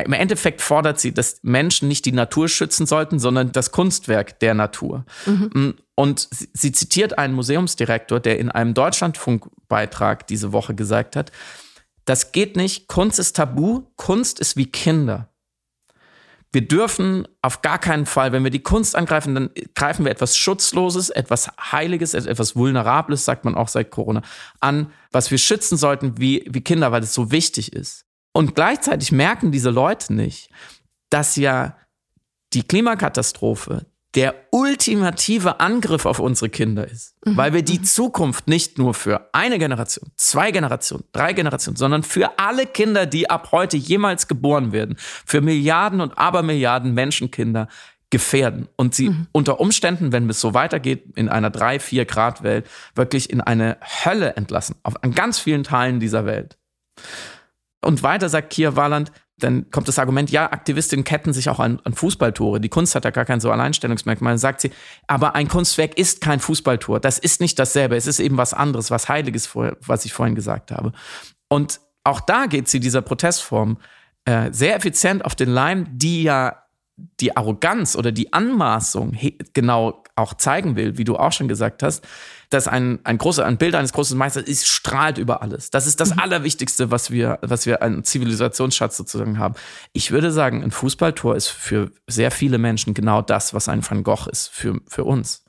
[0.03, 4.55] Im Endeffekt fordert sie, dass Menschen nicht die Natur schützen sollten, sondern das Kunstwerk der
[4.55, 5.05] Natur.
[5.27, 5.75] Mhm.
[5.93, 11.31] Und sie, sie zitiert einen Museumsdirektor, der in einem Deutschlandfunkbeitrag diese Woche gesagt hat,
[12.05, 15.29] das geht nicht, Kunst ist tabu, Kunst ist wie Kinder.
[16.51, 20.37] Wir dürfen auf gar keinen Fall, wenn wir die Kunst angreifen, dann greifen wir etwas
[20.37, 24.21] Schutzloses, etwas Heiliges, etwas Vulnerables, sagt man auch seit Corona,
[24.59, 28.05] an, was wir schützen sollten wie, wie Kinder, weil es so wichtig ist.
[28.33, 30.51] Und gleichzeitig merken diese Leute nicht,
[31.09, 31.75] dass ja
[32.53, 37.35] die Klimakatastrophe, der ultimative Angriff auf unsere Kinder ist, mhm.
[37.35, 37.83] weil wir die mhm.
[37.83, 43.29] Zukunft nicht nur für eine Generation, zwei Generationen, drei Generationen, sondern für alle Kinder, die
[43.29, 47.67] ab heute jemals geboren werden, für Milliarden und Abermilliarden Menschenkinder
[48.11, 49.27] gefährden und sie mhm.
[49.31, 53.77] unter Umständen, wenn es so weitergeht, in einer drei, vier Grad Welt wirklich in eine
[53.81, 56.59] Hölle entlassen, auf, an ganz vielen Teilen dieser Welt.
[57.81, 61.79] Und weiter sagt Kia Warland, dann kommt das Argument, ja, Aktivistinnen ketten sich auch an,
[61.83, 62.61] an Fußballtore.
[62.61, 64.33] Die Kunst hat ja gar kein so Alleinstellungsmerkmal.
[64.33, 64.71] Dann sagt sie,
[65.07, 66.99] aber ein Kunstwerk ist kein Fußballtor.
[66.99, 67.95] Das ist nicht dasselbe.
[67.95, 70.93] Es ist eben was anderes, was Heiliges, was ich vorhin gesagt habe.
[71.49, 73.77] Und auch da geht sie dieser Protestform
[74.25, 76.63] äh, sehr effizient auf den Leim, die ja
[77.19, 79.17] die Arroganz oder die Anmaßung
[79.53, 82.07] genau auch zeigen will, wie du auch schon gesagt hast,
[82.53, 85.71] dass ein, ein großer, ein Bild eines großen Meisters ist, strahlt über alles.
[85.71, 86.19] Das ist das mhm.
[86.19, 89.55] Allerwichtigste, was wir, was wir an Zivilisationsschatz sozusagen haben.
[89.91, 94.03] Ich würde sagen, ein Fußballtor ist für sehr viele Menschen genau das, was ein Van
[94.03, 95.43] Gogh ist für, für uns.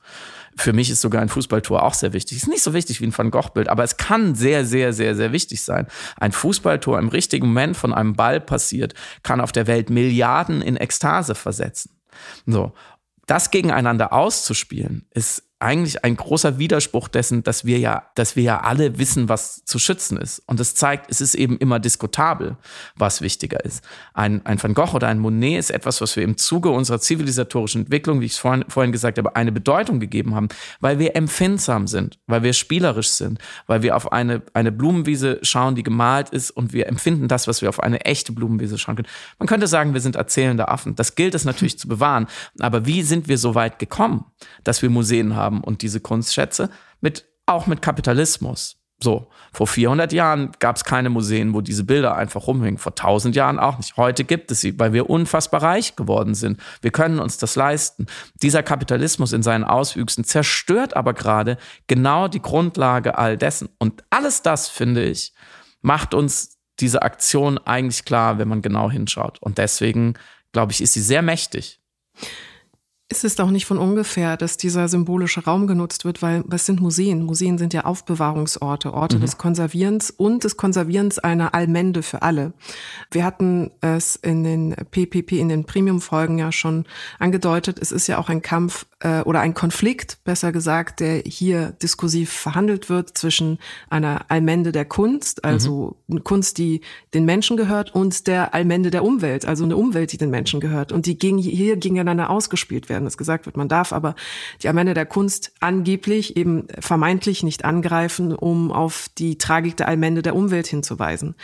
[0.57, 2.39] Für mich ist sogar ein Fußballtor auch sehr wichtig.
[2.39, 5.33] Ist nicht so wichtig wie ein Van Gogh-Bild, aber es kann sehr, sehr, sehr, sehr
[5.33, 5.89] wichtig sein.
[6.17, 10.77] Ein Fußballtor im richtigen Moment von einem Ball passiert, kann auf der Welt Milliarden in
[10.77, 11.91] Ekstase versetzen.
[12.47, 12.73] So.
[13.27, 18.61] Das gegeneinander auszuspielen, ist eigentlich ein großer Widerspruch dessen, dass wir ja, dass wir ja
[18.61, 20.43] alle wissen, was zu schützen ist.
[20.47, 22.57] Und das zeigt, es ist eben immer diskutabel,
[22.97, 23.83] was wichtiger ist.
[24.13, 27.83] Ein, ein Van Gogh oder ein Monet ist etwas, was wir im Zuge unserer zivilisatorischen
[27.83, 30.49] Entwicklung, wie ich es vorhin, vorhin gesagt habe, eine Bedeutung gegeben haben,
[30.81, 35.75] weil wir empfindsam sind, weil wir spielerisch sind, weil wir auf eine, eine Blumenwiese schauen,
[35.75, 39.09] die gemalt ist und wir empfinden das, was wir auf eine echte Blumenwiese schauen können.
[39.39, 40.95] Man könnte sagen, wir sind erzählende Affen.
[40.95, 42.27] Das gilt es natürlich zu bewahren.
[42.61, 44.27] Aber wie sind wir so weit gekommen,
[44.63, 45.54] dass wir Museen haben?
[45.55, 48.77] Haben und diese Kunstschätze mit, auch mit Kapitalismus.
[49.03, 52.79] So, vor 400 Jahren gab es keine Museen, wo diese Bilder einfach rumhängen.
[52.79, 53.97] Vor 1000 Jahren auch nicht.
[53.97, 56.61] Heute gibt es sie, weil wir unfassbar reich geworden sind.
[56.81, 58.07] Wir können uns das leisten.
[58.41, 63.69] Dieser Kapitalismus in seinen Auswüchsen zerstört aber gerade genau die Grundlage all dessen.
[63.79, 65.35] Und alles das, finde ich,
[65.83, 69.43] macht uns diese Aktion eigentlich klar, wenn man genau hinschaut.
[69.43, 70.15] Und deswegen,
[70.53, 71.81] glaube ich, ist sie sehr mächtig.
[73.09, 76.81] Es ist auch nicht von ungefähr, dass dieser symbolische Raum genutzt wird, weil was sind
[76.81, 77.23] Museen?
[77.23, 79.21] Museen sind ja Aufbewahrungsorte, Orte mhm.
[79.21, 82.55] des Konservierens und des Konservierens einer Allmende für alle.
[83.11, 86.87] Wir hatten es in den PPP, in den Premium-Folgen ja schon
[87.19, 87.79] angedeutet.
[87.79, 92.33] Es ist ja auch ein Kampf äh, oder ein Konflikt, besser gesagt, der hier diskursiv
[92.33, 93.59] verhandelt wird zwischen
[93.91, 96.25] einer Allmende der Kunst, also mhm.
[96.25, 96.81] Kunst, die
[97.13, 100.91] den Menschen gehört, und der Allmende der Umwelt, also eine Umwelt, die den Menschen gehört.
[100.91, 104.15] Und die gegen, hier gegeneinander ausgespielt werden, dass gesagt wird, man darf aber
[104.63, 110.23] die Allmende der Kunst angeblich eben vermeintlich nicht angreifen, um auf die Tragik der Allmende
[110.23, 111.35] der Umwelt hinzuweisen.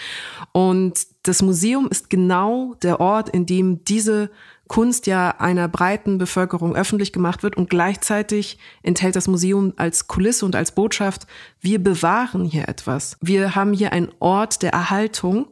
[0.53, 4.31] Und das Museum ist genau der Ort, in dem diese
[4.71, 10.47] Kunst ja einer breiten Bevölkerung öffentlich gemacht wird und gleichzeitig enthält das Museum als Kulisse
[10.47, 11.27] und als Botschaft,
[11.61, 13.17] wir bewahren hier etwas.
[13.21, 15.49] Wir haben hier einen Ort der Erhaltung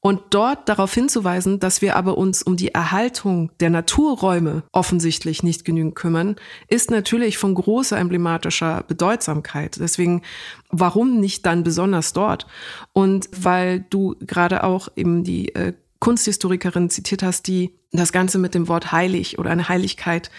[0.00, 5.66] und dort darauf hinzuweisen, dass wir aber uns um die Erhaltung der Naturräume offensichtlich nicht
[5.66, 6.36] genügend kümmern,
[6.68, 9.76] ist natürlich von großer emblematischer Bedeutsamkeit.
[9.78, 10.22] Deswegen,
[10.70, 12.46] warum nicht dann besonders dort?
[12.94, 18.54] Und weil du gerade auch eben die äh, Kunsthistorikerin zitiert hast, die das Ganze mit
[18.54, 20.30] dem Wort heilig oder eine Heiligkeit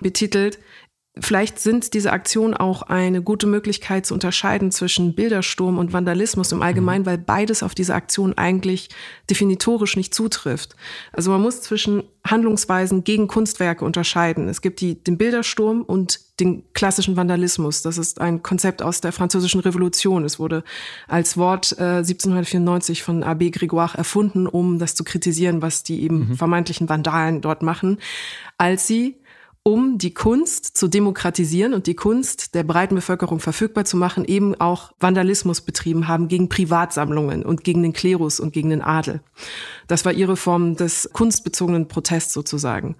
[0.00, 0.58] betitelt.
[1.18, 6.60] Vielleicht sind diese Aktionen auch eine gute Möglichkeit zu unterscheiden zwischen Bildersturm und Vandalismus im
[6.60, 7.06] Allgemeinen, mhm.
[7.06, 8.90] weil beides auf diese Aktion eigentlich
[9.30, 10.76] definitorisch nicht zutrifft.
[11.12, 14.48] Also man muss zwischen Handlungsweisen gegen Kunstwerke unterscheiden.
[14.48, 17.80] Es gibt die, den Bildersturm und den klassischen Vandalismus.
[17.80, 20.22] Das ist ein Konzept aus der französischen Revolution.
[20.22, 20.64] Es wurde
[21.08, 26.28] als Wort äh, 1794 von Abbé Grégoire erfunden, um das zu kritisieren, was die eben
[26.28, 26.36] mhm.
[26.36, 27.98] vermeintlichen Vandalen dort machen,
[28.58, 29.16] als sie
[29.66, 34.54] um die Kunst zu demokratisieren und die Kunst der breiten Bevölkerung verfügbar zu machen, eben
[34.60, 39.22] auch Vandalismus betrieben haben gegen Privatsammlungen und gegen den Klerus und gegen den Adel.
[39.88, 42.94] Das war ihre Form des kunstbezogenen Protests sozusagen.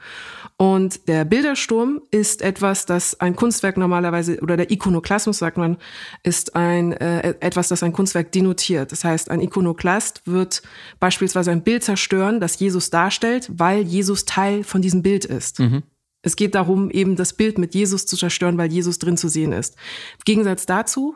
[0.57, 5.77] Und der Bildersturm ist etwas, das ein Kunstwerk normalerweise, oder der Ikonoklasmus sagt man,
[6.25, 8.91] ist ein, äh, etwas, das ein Kunstwerk denotiert.
[8.91, 10.63] Das heißt, ein Ikonoklast wird
[10.99, 15.61] beispielsweise ein Bild zerstören, das Jesus darstellt, weil Jesus Teil von diesem Bild ist.
[15.61, 15.85] Mhm.
[16.27, 19.53] Es geht darum, eben das Bild mit Jesus zu zerstören, weil Jesus drin zu sehen
[19.53, 19.77] ist.
[20.15, 21.15] Im Gegensatz dazu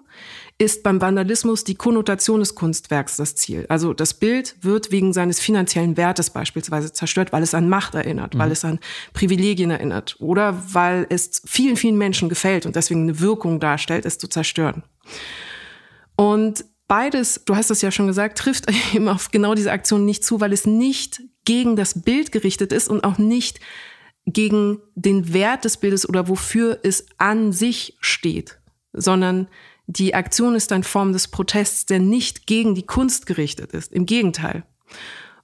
[0.57, 3.67] ist beim Vandalismus die Konnotation des Kunstwerks das Ziel.
[3.69, 8.35] Also das Bild wird wegen seines finanziellen Wertes beispielsweise zerstört, weil es an Macht erinnert,
[8.35, 8.39] mhm.
[8.39, 8.79] weil es an
[9.13, 14.17] Privilegien erinnert oder weil es vielen, vielen Menschen gefällt und deswegen eine Wirkung darstellt, es
[14.17, 14.85] zu zerstören.
[16.15, 20.25] Und beides, du hast es ja schon gesagt, trifft eben auf genau diese Aktion nicht
[20.25, 23.59] zu, weil es nicht gegen das Bild gerichtet ist und auch nicht
[24.27, 28.61] gegen den Wert des Bildes oder wofür es an sich steht,
[28.93, 29.49] sondern
[29.87, 33.93] die Aktion ist eine Form des Protests, der nicht gegen die Kunst gerichtet ist.
[33.93, 34.65] Im Gegenteil.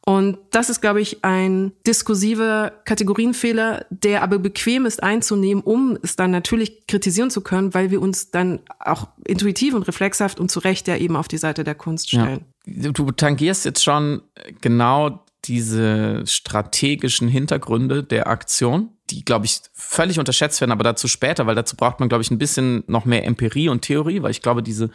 [0.09, 6.15] Und das ist, glaube ich, ein diskursiver Kategorienfehler, der aber bequem ist einzunehmen, um es
[6.15, 10.61] dann natürlich kritisieren zu können, weil wir uns dann auch intuitiv und reflexhaft und zu
[10.61, 12.45] Recht ja eben auf die Seite der Kunst stellen.
[12.67, 12.93] Ja.
[12.93, 14.23] Du tangierst jetzt schon
[14.61, 21.47] genau diese strategischen Hintergründe der Aktion die, glaube ich, völlig unterschätzt werden, aber dazu später,
[21.47, 24.43] weil dazu braucht man, glaube ich, ein bisschen noch mehr Empirie und Theorie, weil ich
[24.43, 24.91] glaube, diese,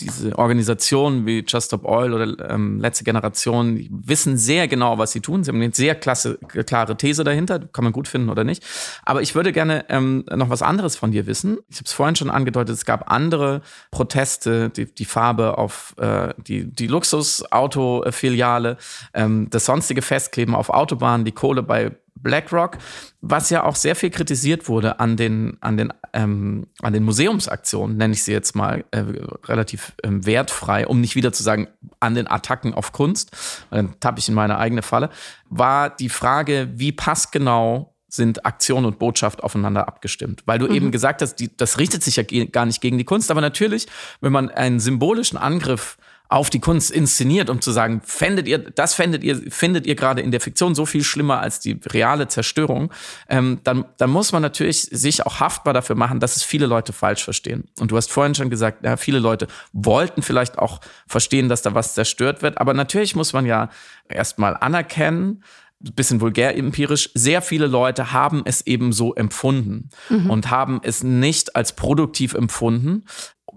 [0.00, 5.12] diese Organisationen wie Just Stop Oil oder ähm, letzte Generation die wissen sehr genau, was
[5.12, 5.44] sie tun.
[5.44, 8.64] Sie haben eine sehr klasse, klare These dahinter, kann man gut finden oder nicht.
[9.04, 11.58] Aber ich würde gerne ähm, noch was anderes von dir wissen.
[11.68, 16.34] Ich habe es vorhin schon angedeutet, es gab andere Proteste, die, die Farbe auf äh,
[16.38, 18.76] die, die Luxusauto-Filiale,
[19.14, 22.78] ähm, das sonstige Festkleben auf Autobahnen, die Kohle bei BlackRock,
[23.20, 27.96] was ja auch sehr viel kritisiert wurde an den, an den, ähm, an den Museumsaktionen,
[27.96, 29.04] nenne ich sie jetzt mal äh,
[29.46, 33.36] relativ ähm, wertfrei, um nicht wieder zu sagen, an den Attacken auf Kunst,
[33.70, 35.10] dann tappe ich in meine eigene Falle,
[35.48, 40.42] war die Frage, wie passgenau sind Aktion und Botschaft aufeinander abgestimmt.
[40.46, 40.74] Weil du mhm.
[40.74, 43.86] eben gesagt hast, die, das richtet sich ja gar nicht gegen die Kunst, aber natürlich,
[44.20, 45.96] wenn man einen symbolischen Angriff
[46.30, 50.22] auf die Kunst inszeniert, um zu sagen, fändet ihr, das fändet ihr, findet ihr gerade
[50.22, 52.92] in der Fiktion so viel schlimmer als die reale Zerstörung,
[53.28, 56.92] ähm, dann, dann muss man natürlich sich auch haftbar dafür machen, dass es viele Leute
[56.92, 57.64] falsch verstehen.
[57.80, 61.74] Und du hast vorhin schon gesagt, ja, viele Leute wollten vielleicht auch verstehen, dass da
[61.74, 63.68] was zerstört wird, aber natürlich muss man ja
[64.08, 65.42] erstmal anerkennen,
[65.80, 70.28] bisschen vulgär empirisch, sehr viele Leute haben es eben so empfunden mhm.
[70.28, 73.04] und haben es nicht als produktiv empfunden,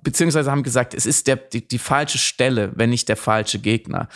[0.04, 4.08] beziehungsweise haben gesagt, es ist der, die, die falsche Stelle, wenn nicht der falsche Gegner.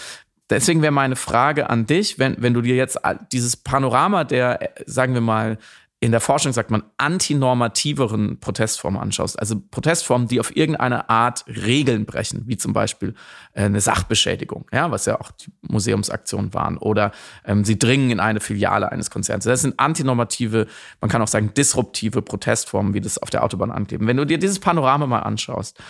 [0.50, 3.00] Deswegen wäre meine Frage an dich, wenn, wenn du dir jetzt
[3.32, 5.58] dieses Panorama der, sagen wir mal,
[6.00, 9.40] in der Forschung sagt man, antinormativeren Protestformen anschaust.
[9.40, 13.16] Also Protestformen, die auf irgendeine Art Regeln brechen, wie zum Beispiel
[13.54, 16.78] äh, eine Sachbeschädigung, ja, was ja auch die Museumsaktionen waren.
[16.78, 17.12] Oder
[17.46, 19.46] ähm, sie dringen in eine Filiale eines Konzerns.
[19.46, 20.68] Das sind antinormative,
[21.02, 24.06] man kann auch sagen, disruptive Protestformen, wie das auf der Autobahn ankleben.
[24.06, 25.82] Wenn du dir dieses Panorama mal anschaust,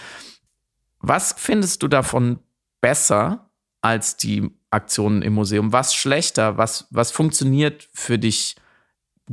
[1.00, 2.40] was findest du davon
[2.80, 3.50] besser
[3.82, 5.74] als die Aktionen im Museum?
[5.74, 6.58] Was schlechter?
[6.58, 8.56] Was, was funktioniert für dich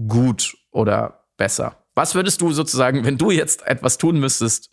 [0.08, 1.84] gut oder besser?
[1.94, 4.70] Was würdest du sozusagen, wenn du jetzt etwas tun müsstest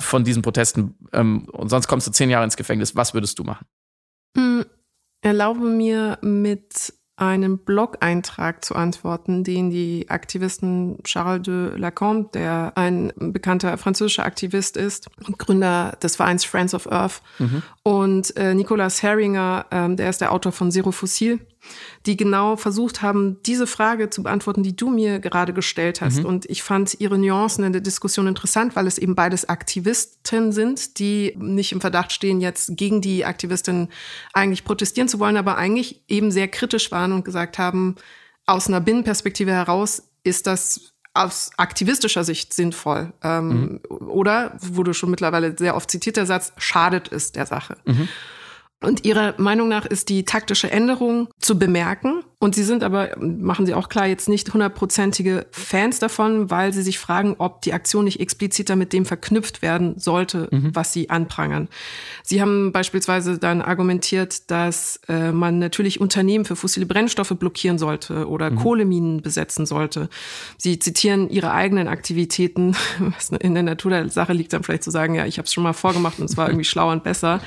[0.00, 3.44] von diesen Protesten ähm, und sonst kommst du zehn Jahre ins Gefängnis, was würdest du
[3.44, 3.66] machen?
[4.36, 4.64] Hm,
[5.22, 13.12] erlaube mir mit einem Blog-Eintrag zu antworten, den die Aktivisten Charles de Lacombe, der ein
[13.16, 17.62] bekannter französischer Aktivist ist und Gründer des Vereins Friends of Earth, mhm.
[17.84, 21.38] und äh, Nicolas Herringer, äh, der ist der Autor von Zero Fossil,
[22.06, 26.20] die genau versucht haben, diese Frage zu beantworten, die du mir gerade gestellt hast.
[26.20, 26.24] Mhm.
[26.24, 30.98] Und ich fand ihre Nuancen in der Diskussion interessant, weil es eben beides Aktivisten sind,
[30.98, 33.88] die nicht im Verdacht stehen, jetzt gegen die Aktivistin
[34.32, 37.96] eigentlich protestieren zu wollen, aber eigentlich eben sehr kritisch waren und gesagt haben,
[38.46, 43.12] aus einer Binnenperspektive heraus ist das aus aktivistischer Sicht sinnvoll.
[43.22, 43.96] Ähm, mhm.
[44.08, 47.76] Oder, wurde schon mittlerweile sehr oft zitiert, der Satz, schadet es der Sache.
[47.84, 48.08] Mhm.
[48.82, 52.24] Und ihrer Meinung nach ist die taktische Änderung zu bemerken.
[52.42, 56.82] Und sie sind aber, machen sie auch klar, jetzt nicht hundertprozentige Fans davon, weil sie
[56.82, 60.74] sich fragen, ob die Aktion nicht expliziter mit dem verknüpft werden sollte, mhm.
[60.74, 61.68] was sie anprangern.
[62.24, 68.26] Sie haben beispielsweise dann argumentiert, dass äh, man natürlich Unternehmen für fossile Brennstoffe blockieren sollte
[68.26, 68.56] oder mhm.
[68.56, 70.08] Kohleminen besetzen sollte.
[70.58, 72.74] Sie zitieren ihre eigenen Aktivitäten.
[72.98, 75.52] Was in der Natur der Sache liegt, dann vielleicht zu sagen, ja, ich habe es
[75.52, 77.40] schon mal vorgemacht und es war irgendwie schlauer und besser,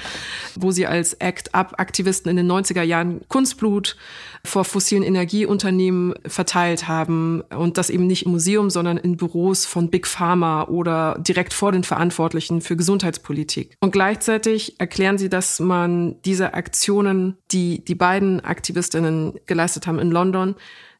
[0.55, 3.97] wo sie als Act-Up-Aktivisten in den 90er Jahren Kunstblut
[4.45, 9.65] vor fossilen fossilen Energieunternehmen verteilt haben und das eben nicht im Museum, sondern in Büros
[9.65, 13.75] von Big Pharma oder direkt vor den Verantwortlichen für Gesundheitspolitik.
[13.79, 20.11] Und gleichzeitig erklären sie, dass man diese Aktionen, die die beiden Aktivistinnen geleistet haben in
[20.11, 20.53] London,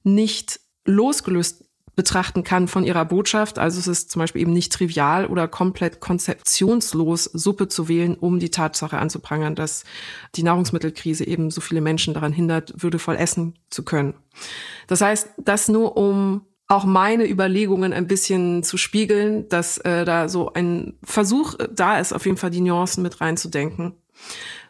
[0.03, 1.64] nicht losgelöst
[1.95, 3.59] betrachten kann von ihrer Botschaft.
[3.59, 8.39] Also es ist zum Beispiel eben nicht trivial oder komplett konzeptionslos, Suppe zu wählen, um
[8.39, 9.83] die Tatsache anzuprangern, dass
[10.35, 14.13] die Nahrungsmittelkrise eben so viele Menschen daran hindert, würdevoll essen zu können.
[14.87, 20.27] Das heißt, das nur um auch meine Überlegungen ein bisschen zu spiegeln, dass äh, da
[20.27, 23.93] so ein Versuch da ist, auf jeden Fall die Nuancen mit reinzudenken.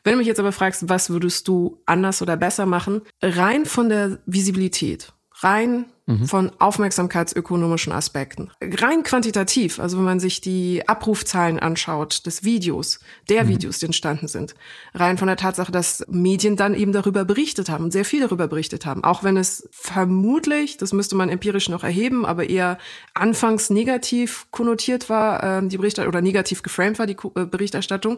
[0.03, 3.89] Wenn du mich jetzt aber fragst, was würdest du anders oder besser machen, rein von
[3.89, 5.13] der Visibilität,
[5.45, 6.25] rein mhm.
[6.25, 8.49] von aufmerksamkeitsökonomischen Aspekten.
[8.61, 13.49] Rein quantitativ, also wenn man sich die Abrufzahlen anschaut des Videos, der mhm.
[13.49, 14.55] Videos, die entstanden sind,
[14.93, 18.85] rein von der Tatsache, dass Medien dann eben darüber berichtet haben, sehr viel darüber berichtet
[18.85, 22.77] haben, auch wenn es vermutlich, das müsste man empirisch noch erheben, aber eher
[23.13, 28.17] anfangs negativ konnotiert war, äh, die Berichterstattung, oder negativ geframed war, die äh, Berichterstattung,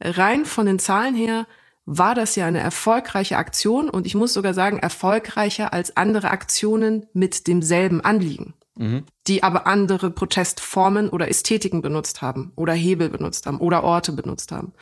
[0.00, 1.46] rein von den Zahlen her
[1.86, 7.06] war das ja eine erfolgreiche Aktion und ich muss sogar sagen, erfolgreicher als andere Aktionen
[7.12, 9.04] mit demselben Anliegen, mhm.
[9.26, 14.50] die aber andere Protestformen oder Ästhetiken benutzt haben oder Hebel benutzt haben oder Orte benutzt
[14.50, 14.72] haben.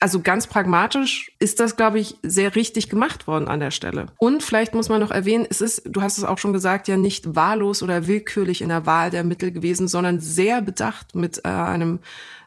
[0.00, 4.06] Also ganz pragmatisch ist das, glaube ich, sehr richtig gemacht worden an der Stelle.
[4.18, 6.96] Und vielleicht muss man noch erwähnen, es ist, du hast es auch schon gesagt, ja
[6.96, 11.48] nicht wahllos oder willkürlich in der Wahl der Mittel gewesen, sondern sehr bedacht mit äh,
[11.48, 11.98] einem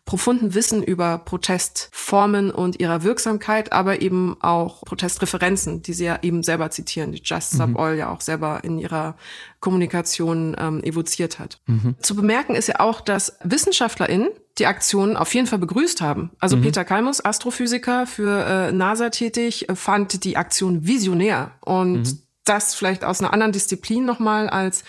[0.06, 6.44] profunden Wissen über Protestformen und ihrer Wirksamkeit, aber eben auch Protestreferenzen, die sie ja eben
[6.44, 7.76] selber zitieren, die Just Sub mhm.
[7.76, 9.16] Oil ja auch selber in ihrer
[9.60, 11.60] Kommunikation ähm, evoziert hat.
[11.68, 11.96] Mhm.
[12.02, 16.32] Zu bemerken ist ja auch, dass WissenschaftlerInnen die Aktionen auf jeden Fall begrüßt haben.
[16.40, 16.64] Also mhm.
[16.64, 22.20] Peter Kalmus, Astrophysiker für äh, NASA tätig, fand die Aktion visionär und mhm.
[22.44, 24.84] das vielleicht aus einer anderen Disziplin nochmal als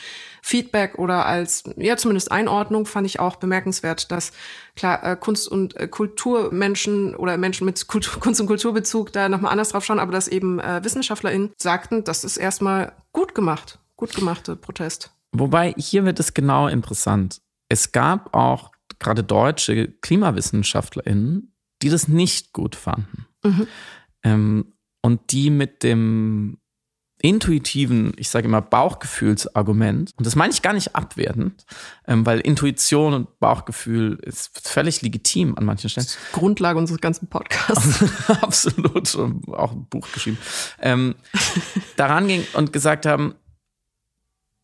[0.45, 4.33] Feedback oder als, ja, zumindest Einordnung fand ich auch bemerkenswert, dass
[4.75, 9.53] klar, äh, Kunst- und äh, Kulturmenschen oder Menschen mit Kultur, Kunst- und Kulturbezug da nochmal
[9.53, 14.15] anders drauf schauen, aber dass eben äh, WissenschaftlerInnen sagten, das ist erstmal gut gemacht, gut
[14.15, 15.13] gemachte Protest.
[15.31, 17.41] Wobei hier wird es genau interessant.
[17.69, 23.27] Es gab auch gerade deutsche KlimawissenschaftlerInnen, die das nicht gut fanden.
[23.45, 23.67] Mhm.
[24.25, 26.59] Ähm, und die mit dem
[27.23, 31.65] intuitiven, ich sage immer Bauchgefühlsargument, und das meine ich gar nicht abwertend,
[32.07, 36.09] ähm, weil Intuition und Bauchgefühl ist völlig legitim an manchen Stellen.
[36.33, 38.05] Grundlage unseres ganzen Podcasts.
[38.43, 39.17] Absolut,
[39.53, 40.39] auch ein Buch geschrieben.
[40.81, 41.15] Ähm,
[41.97, 43.35] daran ging und gesagt haben,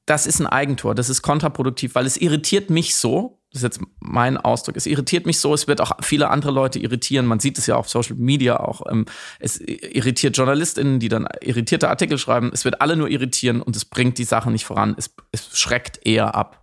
[0.05, 3.81] das ist ein Eigentor, das ist kontraproduktiv, weil es irritiert mich so, das ist jetzt
[4.01, 7.25] mein Ausdruck, es irritiert mich so, es wird auch viele andere Leute irritieren.
[7.25, 8.83] Man sieht es ja auf Social Media auch.
[8.91, 9.07] Ähm,
[9.41, 12.51] es irritiert JournalistInnen, die dann irritierte Artikel schreiben.
[12.53, 14.95] Es wird alle nur irritieren und es bringt die Sache nicht voran.
[14.99, 16.63] Es, es schreckt eher ab.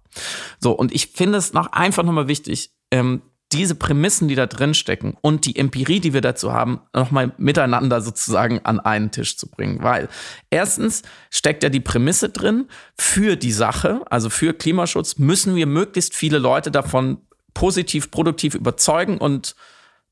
[0.60, 3.21] So, und ich finde es noch einfach nochmal wichtig, ähm,
[3.56, 8.02] diese Prämissen, die da drin stecken und die Empirie, die wir dazu haben, nochmal miteinander
[8.02, 9.82] sozusagen an einen Tisch zu bringen.
[9.82, 10.10] Weil
[10.50, 16.13] erstens steckt ja die Prämisse drin, für die Sache, also für Klimaschutz, müssen wir möglichst
[16.13, 17.18] viele Leute davon
[17.54, 19.56] positiv, produktiv überzeugen und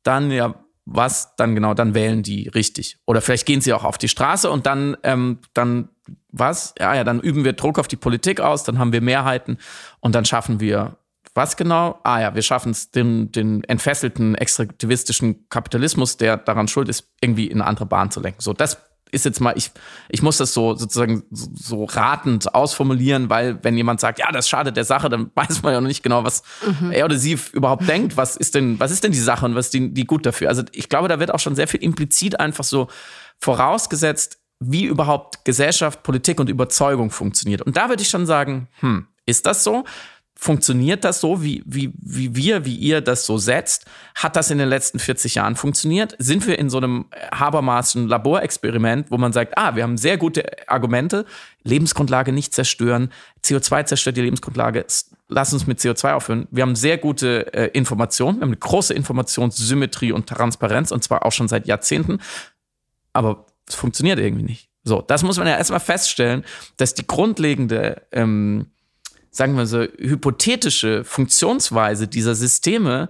[0.04, 2.98] dann ja was dann genau, dann wählen die richtig.
[3.06, 5.90] Oder vielleicht gehen sie auch auf die Straße und dann, ähm, dann
[6.32, 6.76] was?
[6.80, 9.58] Ja, ja, dann üben wir Druck auf die Politik aus, dann haben wir Mehrheiten
[10.02, 10.98] und dann schaffen wir
[11.36, 12.00] was genau?
[12.04, 17.48] Ah ja, wir schaffen es, den, den entfesselten extraktivistischen Kapitalismus, der daran schuld ist, irgendwie
[17.48, 18.42] in eine andere Bahn zu lenken.
[18.42, 18.78] So, das
[19.14, 19.72] ist jetzt mal, ich,
[20.10, 24.50] ich muss das so sozusagen so, so ratend ausformulieren, weil wenn jemand sagt, ja, das
[24.50, 26.44] schadet der Sache, dann weiß man ja noch nicht genau, was
[26.82, 26.92] mhm.
[26.92, 28.18] er oder sie überhaupt denkt.
[28.18, 30.50] Was ist denn, was ist denn die Sache und was ist die, die gut dafür?
[30.50, 32.88] Also ich glaube, da wird auch schon sehr viel implizit einfach so
[33.40, 37.62] vorausgesetzt, wie überhaupt Gesellschaft, Politik und Überzeugung funktioniert.
[37.62, 39.84] Und da würde ich schon sagen, hm, ist das so?
[40.36, 43.86] Funktioniert das so, wie, wie, wie wir, wie ihr das so setzt?
[44.16, 46.16] Hat das in den letzten 40 Jahren funktioniert?
[46.20, 50.68] Sind wir in so einem Habermaßen Laborexperiment, wo man sagt, ah, wir haben sehr gute
[50.68, 51.26] Argumente,
[51.64, 53.10] Lebensgrundlage nicht zerstören,
[53.44, 54.86] CO2 zerstört die Lebensgrundlage,
[55.30, 56.48] lass uns mit CO2 aufhören.
[56.52, 61.26] Wir haben sehr gute äh, Informationen, wir haben eine große Informationssymmetrie und Transparenz und zwar
[61.26, 62.20] auch schon seit Jahrzehnten,
[63.14, 64.70] aber es funktioniert irgendwie nicht.
[64.84, 66.44] So, das muss man ja erstmal feststellen,
[66.78, 68.68] dass die grundlegende ähm,
[69.34, 73.10] sagen wir so, hypothetische Funktionsweise dieser Systeme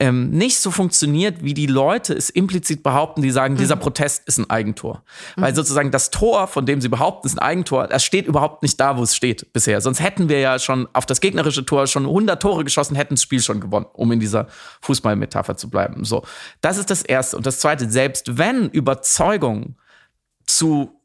[0.00, 3.58] ähm, nicht so funktioniert, wie die Leute es implizit behaupten, die sagen, mhm.
[3.58, 5.02] dieser Protest ist ein Eigentor.
[5.36, 5.42] Mhm.
[5.42, 8.78] Weil sozusagen das Tor, von dem sie behaupten, ist ein Eigentor, das steht überhaupt nicht
[8.78, 9.80] da, wo es steht bisher.
[9.80, 13.22] Sonst hätten wir ja schon auf das gegnerische Tor schon 100 Tore geschossen, hätten das
[13.22, 14.48] Spiel schon gewonnen, um in dieser
[14.82, 16.04] Fußballmetapher zu bleiben.
[16.04, 16.24] So,
[16.60, 17.36] das ist das Erste.
[17.36, 19.76] Und das Zweite, selbst wenn Überzeugung
[20.44, 21.00] zu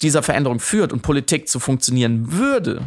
[0.00, 2.82] dieser Veränderung führt und Politik zu funktionieren würde,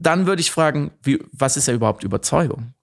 [0.00, 2.74] dann würde ich fragen, wie, was ist ja überhaupt Überzeugung?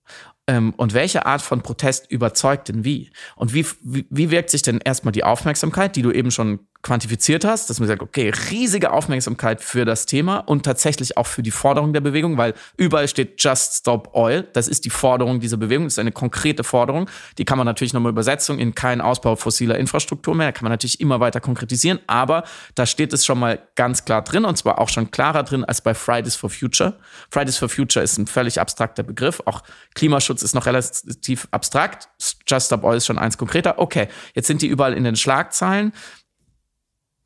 [0.47, 3.11] Ähm, und welche Art von Protest überzeugt denn wie?
[3.35, 7.43] Und wie, wie, wie wirkt sich denn erstmal die Aufmerksamkeit, die du eben schon quantifiziert
[7.43, 11.51] hast, dass man sagt, okay, riesige Aufmerksamkeit für das Thema und tatsächlich auch für die
[11.51, 14.47] Forderung der Bewegung, weil überall steht Just Stop Oil.
[14.53, 17.09] Das ist die Forderung dieser Bewegung, das ist eine konkrete Forderung.
[17.37, 20.71] Die kann man natürlich nochmal Übersetzung in keinen Ausbau fossiler Infrastruktur mehr, da kann man
[20.71, 22.43] natürlich immer weiter konkretisieren, aber
[22.75, 25.81] da steht es schon mal ganz klar drin und zwar auch schon klarer drin als
[25.81, 26.97] bei Fridays for Future.
[27.29, 29.63] Fridays for Future ist ein völlig abstrakter Begriff, auch
[29.95, 32.07] Klimaschutz ist noch relativ abstrakt.
[32.47, 33.79] Just Stop Oil ist schon eins konkreter.
[33.79, 35.91] Okay, jetzt sind die überall in den Schlagzeilen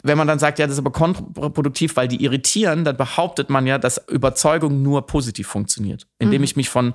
[0.04, 3.66] wenn man dann sagt, ja, das ist aber kontraproduktiv, weil die irritieren, dann behauptet man
[3.66, 6.08] ja, dass Überzeugung nur positiv funktioniert.
[6.20, 6.44] Indem mhm.
[6.46, 6.94] ich mich von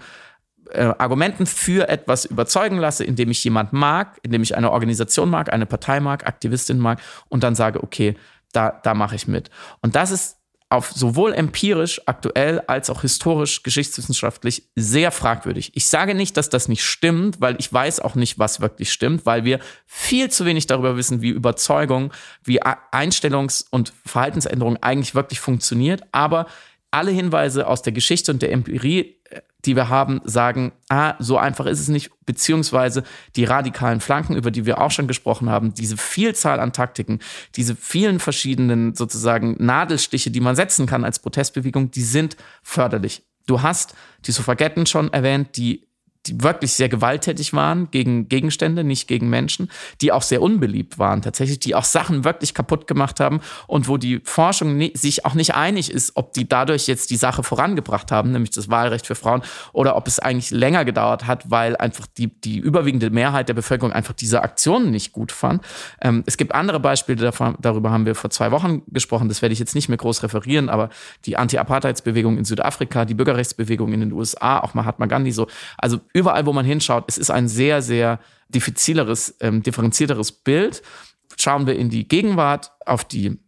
[0.70, 5.52] äh, Argumenten für etwas überzeugen lasse, indem ich jemand mag, indem ich eine Organisation mag,
[5.52, 8.14] eine Partei mag, Aktivistin mag und dann sage, okay,
[8.52, 9.50] da, da mache ich mit.
[9.80, 10.38] Und das ist
[10.70, 15.72] auf sowohl empirisch, aktuell als auch historisch, geschichtswissenschaftlich sehr fragwürdig.
[15.74, 19.24] Ich sage nicht, dass das nicht stimmt, weil ich weiß auch nicht, was wirklich stimmt,
[19.24, 22.12] weil wir viel zu wenig darüber wissen, wie Überzeugung,
[22.44, 26.02] wie Einstellungs- und Verhaltensänderung eigentlich wirklich funktioniert.
[26.12, 26.46] Aber
[26.91, 31.36] alle Hinweise aus der Geschichte und der Empirie äh, die wir haben, sagen, ah, so
[31.36, 33.03] einfach ist es nicht, beziehungsweise
[33.34, 37.18] die radikalen Flanken, über die wir auch schon gesprochen haben, diese Vielzahl an Taktiken,
[37.57, 43.24] diese vielen verschiedenen sozusagen Nadelstiche, die man setzen kann als Protestbewegung, die sind förderlich.
[43.47, 43.95] Du hast
[44.26, 45.88] die Suffragetten schon erwähnt, die
[46.29, 49.70] die wirklich sehr gewalttätig waren gegen Gegenstände, nicht gegen Menschen,
[50.01, 53.97] die auch sehr unbeliebt waren tatsächlich, die auch Sachen wirklich kaputt gemacht haben und wo
[53.97, 58.33] die Forschung sich auch nicht einig ist, ob die dadurch jetzt die Sache vorangebracht haben,
[58.33, 62.29] nämlich das Wahlrecht für Frauen, oder ob es eigentlich länger gedauert hat, weil einfach die,
[62.29, 65.64] die überwiegende Mehrheit der Bevölkerung einfach diese Aktionen nicht gut fand.
[66.01, 69.53] Ähm, es gibt andere Beispiele davon, darüber haben wir vor zwei Wochen gesprochen, das werde
[69.53, 70.91] ich jetzt nicht mehr groß referieren, aber
[71.24, 76.46] die Anti-Apartheidsbewegung in Südafrika, die Bürgerrechtsbewegung in den USA, auch Mahatma Gandhi so, also überall,
[76.46, 80.82] wo man hinschaut, es ist ein sehr, sehr diffizileres, ähm, differenzierteres Bild.
[81.38, 83.38] Schauen wir in die Gegenwart, auf die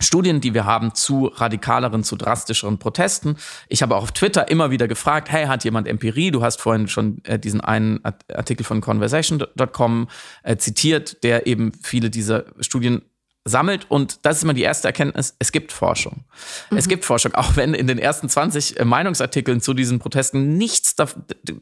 [0.00, 3.36] Studien, die wir haben zu radikaleren, zu drastischeren Protesten.
[3.68, 6.30] Ich habe auch auf Twitter immer wieder gefragt, hey, hat jemand Empirie?
[6.30, 10.08] Du hast vorhin schon äh, diesen einen Artikel von conversation.com
[10.44, 13.02] äh, zitiert, der eben viele dieser Studien
[13.48, 13.86] sammelt.
[13.88, 16.24] Und das ist immer die erste Erkenntnis, es gibt Forschung.
[16.70, 16.78] Mhm.
[16.78, 20.94] Es gibt Forschung, auch wenn in den ersten 20 äh, Meinungsartikeln zu diesen Protesten nichts,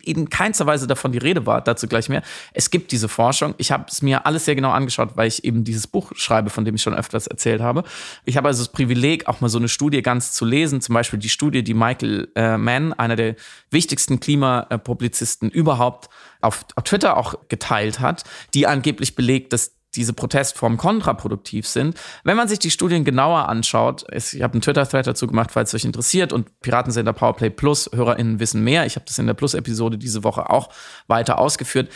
[0.03, 2.23] in keinster Weise davon die Rede war, dazu gleich mehr.
[2.53, 3.55] Es gibt diese Forschung.
[3.59, 6.65] Ich habe es mir alles sehr genau angeschaut, weil ich eben dieses Buch schreibe, von
[6.65, 7.85] dem ich schon öfters erzählt habe.
[8.25, 11.19] Ich habe also das Privileg, auch mal so eine Studie ganz zu lesen, zum Beispiel
[11.19, 13.37] die Studie, die Michael äh, Mann, einer der
[13.71, 16.09] wichtigsten Klimapublizisten überhaupt,
[16.41, 18.25] auf, auf Twitter auch geteilt hat,
[18.55, 21.99] die angeblich belegt, dass diese Protestformen kontraproduktiv sind.
[22.25, 25.75] Wenn man sich die Studien genauer anschaut, ich habe einen Twitter-Thread dazu gemacht, falls es
[25.75, 28.87] euch interessiert und Piratensender Powerplay Plus HörerInnen wissen mehr.
[28.87, 30.69] Ich habe das in der Plus-Episode diese Woche auch
[31.07, 31.91] weiter ausgeführt.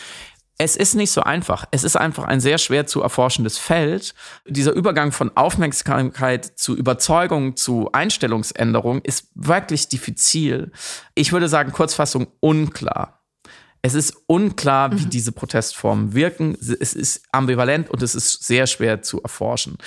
[0.63, 1.65] Es ist nicht so einfach.
[1.71, 4.15] Es ist einfach ein sehr schwer zu erforschendes Feld.
[4.47, 10.71] Dieser Übergang von Aufmerksamkeit zu Überzeugung zu Einstellungsänderung ist wirklich diffizil.
[11.15, 13.20] Ich würde sagen, Kurzfassung unklar.
[13.83, 15.11] Es ist unklar, wie mhm.
[15.11, 16.57] diese Protestformen wirken.
[16.81, 19.79] Es ist ambivalent und es ist sehr schwer zu erforschen.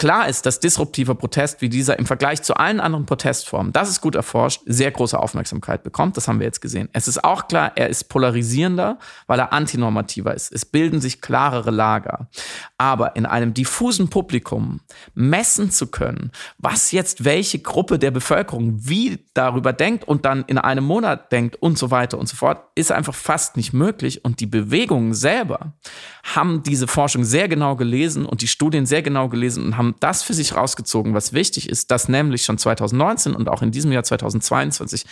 [0.00, 4.00] Klar ist, dass disruptiver Protest wie dieser im Vergleich zu allen anderen Protestformen, das ist
[4.00, 6.16] gut erforscht, sehr große Aufmerksamkeit bekommt.
[6.16, 6.88] Das haben wir jetzt gesehen.
[6.94, 10.52] Es ist auch klar, er ist polarisierender, weil er antinormativer ist.
[10.52, 12.30] Es bilden sich klarere Lager.
[12.78, 14.80] Aber in einem diffusen Publikum
[15.12, 20.56] messen zu können, was jetzt welche Gruppe der Bevölkerung wie darüber denkt und dann in
[20.56, 24.24] einem Monat denkt und so weiter und so fort, ist einfach fast nicht möglich.
[24.24, 25.74] Und die Bewegungen selber
[26.22, 30.22] haben diese Forschung sehr genau gelesen und die Studien sehr genau gelesen und haben das
[30.22, 34.04] für sich rausgezogen, was wichtig ist, dass nämlich schon 2019 und auch in diesem Jahr
[34.04, 35.04] 2022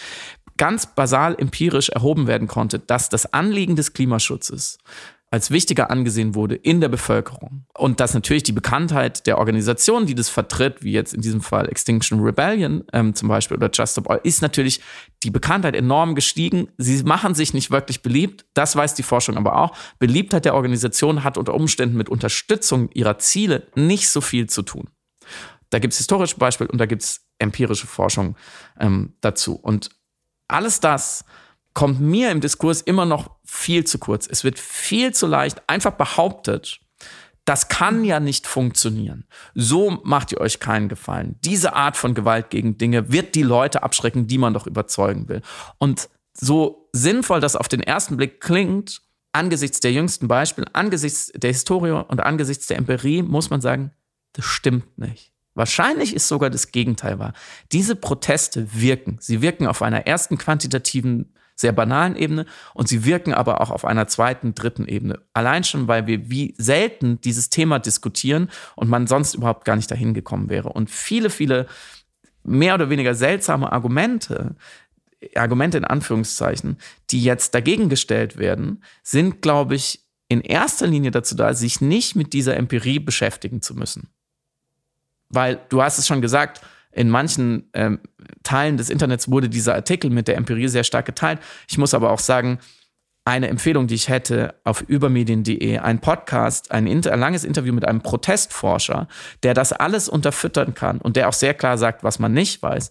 [0.56, 4.78] ganz basal empirisch erhoben werden konnte, dass das Anliegen des Klimaschutzes
[5.30, 7.66] als wichtiger angesehen wurde in der Bevölkerung.
[7.76, 11.68] Und dass natürlich die Bekanntheit der Organisation, die das vertritt, wie jetzt in diesem Fall
[11.68, 14.80] Extinction Rebellion ähm, zum Beispiel oder Just Stop Oil, ist natürlich
[15.22, 16.68] die Bekanntheit enorm gestiegen.
[16.78, 19.76] Sie machen sich nicht wirklich beliebt, das weiß die Forschung aber auch.
[19.98, 24.88] Beliebtheit der Organisation hat unter Umständen mit Unterstützung ihrer Ziele nicht so viel zu tun.
[25.70, 28.36] Da gibt es historische Beispiele und da gibt es empirische Forschung
[28.80, 29.54] ähm, dazu.
[29.54, 29.90] Und
[30.48, 31.26] alles das
[31.74, 34.28] kommt mir im Diskurs immer noch viel zu kurz.
[34.30, 36.80] Es wird viel zu leicht einfach behauptet,
[37.46, 39.24] das kann ja nicht funktionieren.
[39.54, 41.36] So macht ihr euch keinen Gefallen.
[41.44, 45.40] Diese Art von Gewalt gegen Dinge wird die Leute abschrecken, die man doch überzeugen will.
[45.78, 49.00] Und so sinnvoll das auf den ersten Blick klingt,
[49.32, 53.92] angesichts der jüngsten Beispiele, angesichts der Historie und angesichts der Empirie, muss man sagen,
[54.34, 55.32] das stimmt nicht.
[55.54, 57.32] wahrscheinlich ist sogar das Gegenteil wahr.
[57.72, 59.16] Diese Proteste wirken.
[59.20, 63.84] Sie wirken auf einer ersten quantitativen, sehr banalen Ebene und sie wirken aber auch auf
[63.84, 65.20] einer zweiten, dritten Ebene.
[65.32, 69.90] Allein schon, weil wir wie selten dieses Thema diskutieren und man sonst überhaupt gar nicht
[69.90, 70.68] dahin gekommen wäre.
[70.68, 71.66] Und viele, viele
[72.44, 74.54] mehr oder weniger seltsame Argumente,
[75.34, 76.78] Argumente in Anführungszeichen,
[77.10, 82.14] die jetzt dagegen gestellt werden, sind, glaube ich, in erster Linie dazu da, sich nicht
[82.14, 84.10] mit dieser Empirie beschäftigen zu müssen.
[85.28, 86.60] Weil du hast es schon gesagt,
[86.92, 88.00] in manchen ähm,
[88.42, 91.40] Teilen des Internets wurde dieser Artikel mit der Empirie sehr stark geteilt.
[91.68, 92.58] Ich muss aber auch sagen,
[93.28, 97.86] eine Empfehlung, die ich hätte auf übermedien.de, ein Podcast, ein, Inter ein langes Interview mit
[97.86, 99.06] einem Protestforscher,
[99.42, 102.88] der das alles unterfüttern kann und der auch sehr klar sagt, was man nicht weiß,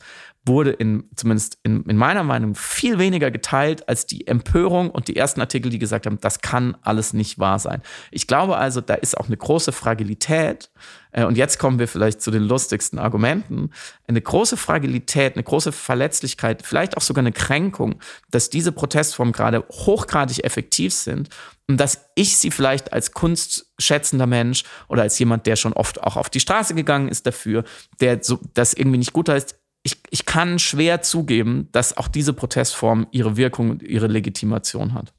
[0.48, 5.16] wurde in, zumindest in, in meiner Meinung viel weniger geteilt als die Empörung und die
[5.16, 7.82] ersten Artikel, die gesagt haben, das kann alles nicht wahr sein.
[8.12, 10.70] Ich glaube also, da ist auch eine große Fragilität.
[11.12, 13.72] Äh, und jetzt kommen wir vielleicht zu den lustigsten Argumenten.
[14.08, 18.00] Eine große Fragilität, eine große Verletzlichkeit, vielleicht auch sogar eine Kränkung,
[18.32, 21.30] dass diese Protestformen gerade hochgradig effektiv sind
[21.68, 26.16] und dass ich sie vielleicht als kunstschätzender Mensch oder als jemand, der schon oft auch
[26.16, 27.64] auf die Straße gegangen ist dafür,
[28.00, 32.34] der so, das irgendwie nicht gut heißt, ich, ich kann schwer zugeben, dass auch diese
[32.34, 35.14] Protestform ihre Wirkung und ihre Legitimation hat.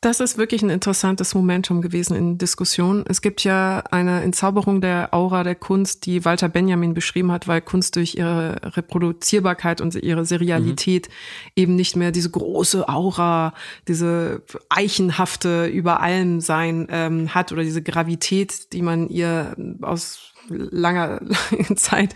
[0.00, 3.04] Das ist wirklich ein interessantes Momentum gewesen in Diskussionen.
[3.08, 7.62] Es gibt ja eine Entzauberung der Aura der Kunst, die Walter Benjamin beschrieben hat, weil
[7.62, 11.52] Kunst durch ihre Reproduzierbarkeit und ihre Serialität mhm.
[11.56, 13.54] eben nicht mehr diese große Aura,
[13.88, 21.20] diese eichenhafte über allem sein ähm, hat oder diese Gravität, die man ihr aus langer
[21.76, 22.14] Zeit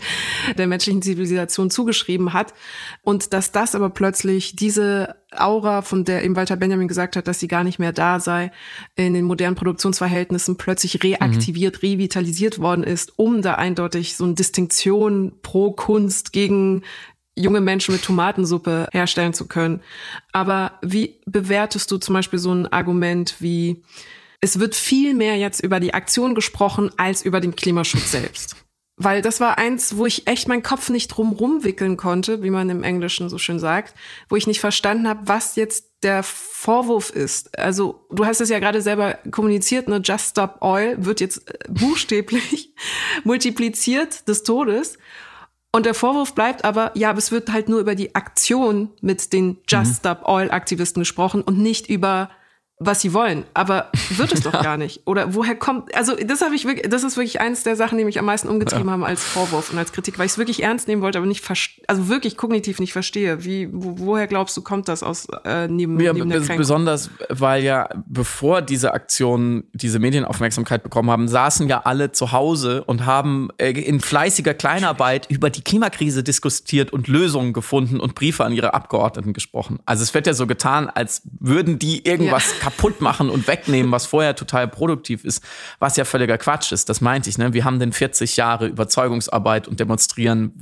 [0.57, 2.53] der menschlichen Zivilisation zugeschrieben hat.
[3.01, 7.39] Und dass das aber plötzlich diese Aura, von der eben Walter Benjamin gesagt hat, dass
[7.39, 8.51] sie gar nicht mehr da sei,
[8.95, 11.89] in den modernen Produktionsverhältnissen plötzlich reaktiviert, mhm.
[11.89, 16.83] revitalisiert worden ist, um da eindeutig so eine Distinktion pro Kunst gegen
[17.35, 19.81] junge Menschen mit Tomatensuppe herstellen zu können.
[20.31, 23.83] Aber wie bewertest du zum Beispiel so ein Argument wie,
[24.41, 28.55] es wird viel mehr jetzt über die Aktion gesprochen als über den Klimaschutz selbst.
[29.01, 32.69] Weil das war eins, wo ich echt meinen Kopf nicht drum rumwickeln konnte, wie man
[32.69, 33.95] im Englischen so schön sagt,
[34.27, 37.57] wo ich nicht verstanden habe, was jetzt der Vorwurf ist.
[37.57, 41.57] Also du hast es ja gerade selber kommuniziert, ne, Just Stop Oil wird jetzt äh,
[41.69, 42.73] buchstäblich
[43.23, 44.97] multipliziert des Todes.
[45.71, 49.59] Und der Vorwurf bleibt aber, ja, es wird halt nur über die Aktion mit den
[49.69, 49.95] Just mhm.
[49.95, 52.31] Stop Oil Aktivisten gesprochen und nicht über
[52.81, 54.61] was sie wollen, aber wird es doch ja.
[54.61, 55.01] gar nicht.
[55.05, 58.05] Oder woher kommt, also das habe ich wirklich, das ist wirklich eines der Sachen, die
[58.05, 58.93] mich am meisten umgetrieben ja.
[58.93, 61.45] haben als Vorwurf und als Kritik, weil ich es wirklich ernst nehmen wollte, aber nicht,
[61.87, 63.43] also wirklich kognitiv nicht verstehe.
[63.43, 66.57] Wie, wo, woher glaubst du, kommt das aus äh, neben, ja, neben der Kränkung?
[66.57, 72.85] Besonders, weil ja, bevor diese Aktionen diese Medienaufmerksamkeit bekommen haben, saßen ja alle zu Hause
[72.85, 78.45] und haben äh, in fleißiger Kleinarbeit über die Klimakrise diskutiert und Lösungen gefunden und Briefe
[78.45, 79.79] an ihre Abgeordneten gesprochen.
[79.85, 83.91] Also es wird ja so getan, als würden die irgendwas ja kaputt machen und wegnehmen,
[83.91, 85.43] was vorher total produktiv ist,
[85.79, 86.87] was ja völliger Quatsch ist.
[86.87, 87.37] Das meinte ich.
[87.37, 87.53] Ne?
[87.53, 90.53] Wir haben denn 40 Jahre Überzeugungsarbeit und Demonstrieren.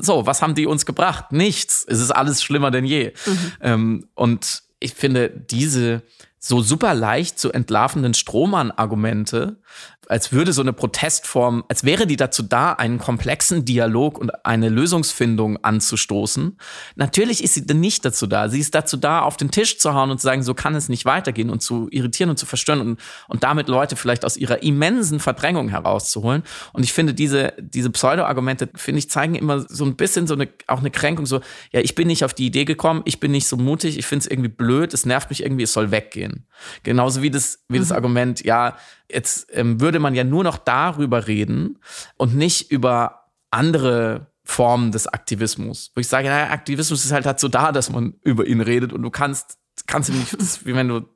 [0.00, 1.30] So, was haben die uns gebracht?
[1.30, 1.84] Nichts.
[1.88, 3.12] Es ist alles schlimmer denn je.
[3.26, 3.52] Mhm.
[3.60, 6.02] Ähm, und ich finde, diese
[6.40, 9.61] so super leicht zu entlarvenden Strohmann-Argumente
[10.08, 14.68] als würde so eine Protestform, als wäre die dazu da, einen komplexen Dialog und eine
[14.68, 16.58] Lösungsfindung anzustoßen.
[16.96, 18.48] Natürlich ist sie nicht dazu da.
[18.48, 20.88] Sie ist dazu da, auf den Tisch zu hauen und zu sagen, so kann es
[20.88, 24.62] nicht weitergehen und zu irritieren und zu verstören und, und damit Leute vielleicht aus ihrer
[24.62, 26.42] immensen Verdrängung herauszuholen.
[26.72, 30.48] Und ich finde, diese, diese Pseudo-Argumente, finde ich, zeigen immer so ein bisschen so eine,
[30.66, 33.46] auch eine Kränkung, so, ja, ich bin nicht auf die Idee gekommen, ich bin nicht
[33.46, 36.46] so mutig, ich finde es irgendwie blöd, es nervt mich irgendwie, es soll weggehen.
[36.82, 37.96] Genauso wie das, wie das mhm.
[37.96, 38.76] Argument, ja,
[39.12, 41.78] jetzt ähm, würde man ja nur noch darüber reden
[42.16, 45.92] und nicht über andere Formen des Aktivismus.
[45.94, 49.02] Wo ich sage, naja, Aktivismus ist halt dazu da, dass man über ihn redet und
[49.02, 51.08] du kannst, kannst du nicht, wie wenn du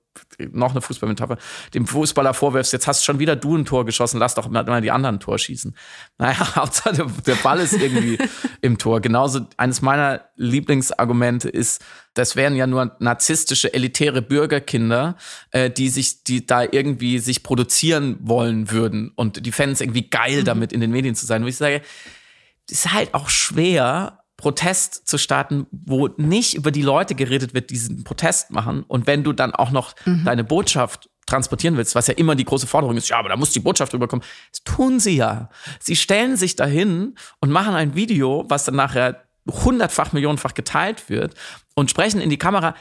[0.52, 1.38] noch eine Fußballmetapher,
[1.74, 4.90] dem Fußballer vorwirfst, jetzt hast schon wieder du ein Tor geschossen, lass doch mal die
[4.90, 5.76] anderen ein Tor schießen.
[6.18, 8.18] Naja, Hauptsache der Ball ist irgendwie
[8.60, 9.00] im Tor.
[9.00, 15.16] Genauso eines meiner Lieblingsargumente ist, das wären ja nur narzisstische, elitäre Bürgerkinder,
[15.50, 20.40] äh, die sich, die da irgendwie sich produzieren wollen würden und die es irgendwie geil,
[20.40, 20.44] mhm.
[20.44, 21.42] damit in den Medien zu sein.
[21.44, 21.82] Wo ich sage,
[22.70, 27.74] ist halt auch schwer, Protest zu starten, wo nicht über die Leute geredet wird, die
[27.74, 28.84] diesen Protest machen.
[28.86, 30.24] Und wenn du dann auch noch mhm.
[30.24, 33.50] deine Botschaft transportieren willst, was ja immer die große Forderung ist, ja, aber da muss
[33.50, 34.24] die Botschaft rüberkommen.
[34.52, 35.48] Das tun sie ja.
[35.80, 41.34] Sie stellen sich dahin und machen ein Video, was dann nachher hundertfach, millionenfach geteilt wird
[41.74, 42.74] und sprechen in die Kamera.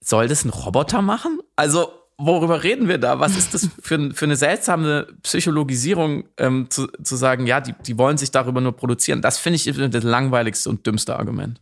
[0.00, 1.38] Soll das ein Roboter machen?
[1.54, 3.20] Also, worüber reden wir da?
[3.20, 7.98] Was ist das für, für eine seltsame Psychologisierung, ähm, zu, zu sagen, ja, die, die
[7.98, 9.22] wollen sich darüber nur produzieren?
[9.22, 11.60] Das finde ich das langweiligste und dümmste Argument.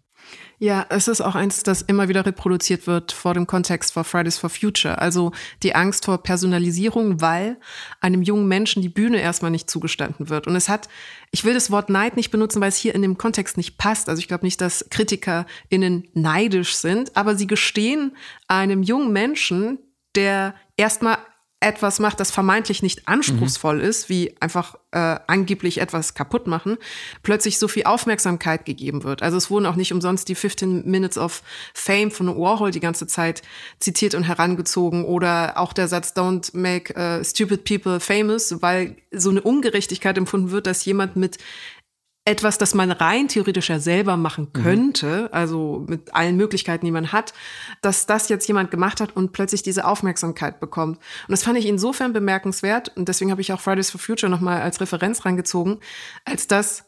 [0.63, 4.37] Ja, es ist auch eins, das immer wieder reproduziert wird vor dem Kontext vor Fridays
[4.37, 4.99] for Future.
[4.99, 5.33] Also
[5.63, 7.59] die Angst vor Personalisierung, weil
[8.03, 10.47] einem jungen Menschen die Bühne erstmal nicht zugestanden wird.
[10.47, 10.91] Und es hat,
[11.31, 14.11] ich will das Wort Neid nicht benutzen, weil es hier in dem Kontext nicht passt.
[14.11, 18.15] Also ich glaube nicht, dass KritikerInnen neidisch sind, aber sie gestehen
[18.47, 19.79] einem jungen Menschen,
[20.15, 21.19] der erstmal
[21.63, 23.85] etwas macht, das vermeintlich nicht anspruchsvoll mhm.
[23.85, 26.79] ist, wie einfach äh, angeblich etwas kaputt machen,
[27.23, 29.23] plötzlich so viel Aufmerksamkeit gegeben wird.
[29.23, 31.43] Also es wurden auch nicht umsonst die 15 Minutes of
[31.75, 33.43] Fame von Warhol die ganze Zeit
[33.79, 39.29] zitiert und herangezogen oder auch der Satz Don't make uh, stupid people famous, weil so
[39.29, 41.37] eine Ungerechtigkeit empfunden wird, dass jemand mit
[42.31, 44.63] etwas, das man rein theoretisch ja selber machen mhm.
[44.63, 45.29] könnte, mhm.
[45.33, 47.35] also mit allen Möglichkeiten, die man hat,
[47.83, 50.99] dass das jetzt jemand gemacht hat und plötzlich diese Aufmerksamkeit bekommt.
[50.99, 54.63] Und das fand ich insofern bemerkenswert und deswegen habe ich auch Fridays for Future nochmal
[54.63, 55.81] als Referenz rangezogen,
[56.25, 56.85] als dass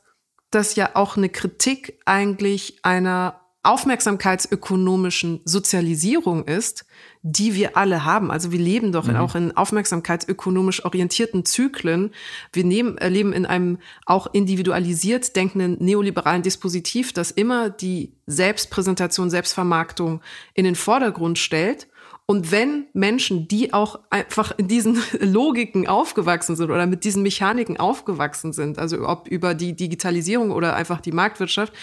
[0.51, 6.85] das ja auch eine Kritik eigentlich einer aufmerksamkeitsökonomischen Sozialisierung ist,
[7.23, 8.33] die wir alle haben.
[8.33, 9.17] Also wir leben doch mhm.
[9.17, 12.11] auch in aufmerksamkeitsökonomisch orientierten Zyklen.
[12.53, 20.21] Wir nehmen, leben in einem auch individualisiert denkenden neoliberalen Dispositiv, das immer die Selbstpräsentation, Selbstvermarktung
[20.55, 21.87] in den Vordergrund stellt.
[22.33, 27.77] Und wenn Menschen, die auch einfach in diesen Logiken aufgewachsen sind oder mit diesen Mechaniken
[27.77, 31.75] aufgewachsen sind, also ob über die Digitalisierung oder einfach die Marktwirtschaft,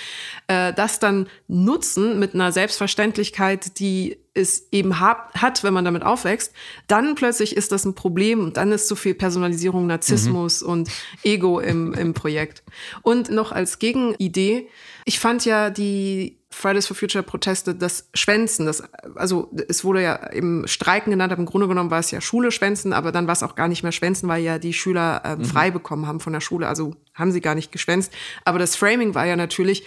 [0.47, 6.02] äh, das dann nutzen mit einer Selbstverständlichkeit, die es eben hat, hat, wenn man damit
[6.02, 6.52] aufwächst,
[6.88, 10.70] dann plötzlich ist das ein Problem und dann ist zu viel Personalisierung, Narzissmus mhm.
[10.70, 10.89] und
[11.22, 12.64] Ego im, im Projekt.
[13.04, 14.68] Und noch als Gegenidee,
[15.10, 18.84] ich fand ja die Fridays for Future Proteste das Schwänzen, das,
[19.16, 22.51] also es wurde ja im Streiken genannt, aber im Grunde genommen war es ja Schule
[22.51, 25.43] schwänzen, aber dann war es auch gar nicht mehr schwänzen, weil ja die Schüler äh,
[25.43, 28.14] frei bekommen haben von der Schule, also haben sie gar nicht geschwänzt.
[28.45, 29.84] Aber das Framing war ja natürlich,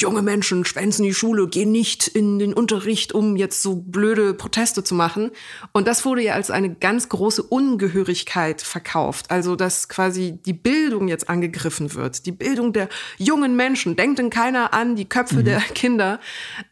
[0.00, 4.84] junge Menschen schwänzen die Schule, gehen nicht in den Unterricht, um jetzt so blöde Proteste
[4.84, 5.30] zu machen.
[5.72, 9.30] Und das wurde ja als eine ganz große Ungehörigkeit verkauft.
[9.30, 12.26] Also, dass quasi die Bildung jetzt angegriffen wird.
[12.26, 12.88] Die Bildung der
[13.18, 13.96] jungen Menschen.
[13.96, 15.44] Denkt denn keiner an die Köpfe mhm.
[15.44, 16.20] der Kinder,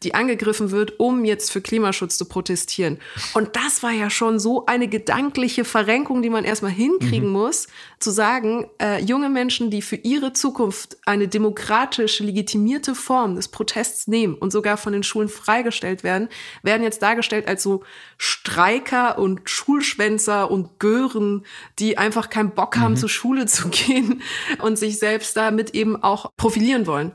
[0.03, 2.99] die angegriffen wird, um jetzt für Klimaschutz zu protestieren.
[3.33, 7.33] Und das war ja schon so eine gedankliche Verrenkung, die man erstmal hinkriegen mhm.
[7.33, 7.67] muss,
[7.99, 14.07] zu sagen, äh, junge Menschen, die für ihre Zukunft eine demokratisch legitimierte Form des Protests
[14.07, 16.29] nehmen und sogar von den Schulen freigestellt werden,
[16.63, 17.83] werden jetzt dargestellt als so
[18.17, 21.45] Streiker und Schulschwänzer und Gören,
[21.79, 22.97] die einfach keinen Bock haben, mhm.
[22.97, 24.21] zur Schule zu gehen
[24.61, 27.11] und sich selbst damit eben auch profilieren wollen.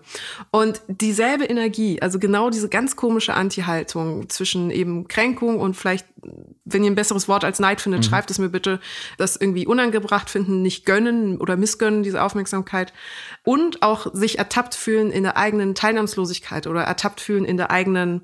[0.51, 6.07] Und dieselbe Energie, also genau diese ganz komische Anti-Haltung zwischen eben Kränkung und vielleicht,
[6.65, 8.05] wenn ihr ein besseres Wort als Neid findet, mhm.
[8.05, 8.81] schreibt es mir bitte,
[9.19, 12.93] das irgendwie unangebracht finden, nicht gönnen oder missgönnen, diese Aufmerksamkeit
[13.45, 18.23] und auch sich ertappt fühlen in der eigenen Teilnahmslosigkeit oder ertappt fühlen in der eigenen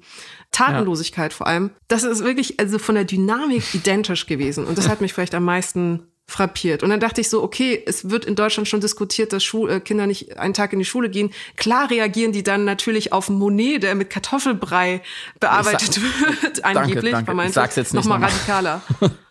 [0.53, 1.37] Tatenlosigkeit ja.
[1.37, 1.71] vor allem.
[1.89, 5.45] Das ist wirklich also von der Dynamik identisch gewesen und das hat mich vielleicht am
[5.45, 6.83] meisten frappiert.
[6.83, 9.81] Und dann dachte ich so, okay, es wird in Deutschland schon diskutiert, dass Schul äh,
[9.81, 11.33] Kinder nicht einen Tag in die Schule gehen.
[11.57, 15.01] Klar reagieren die dann natürlich auf Monet, der mit Kartoffelbrei
[15.41, 16.01] bearbeitet
[16.43, 17.13] wird, angeblich.
[17.13, 17.47] Danke, danke.
[17.47, 18.83] Ich sag's jetzt nicht nochmal radikaler.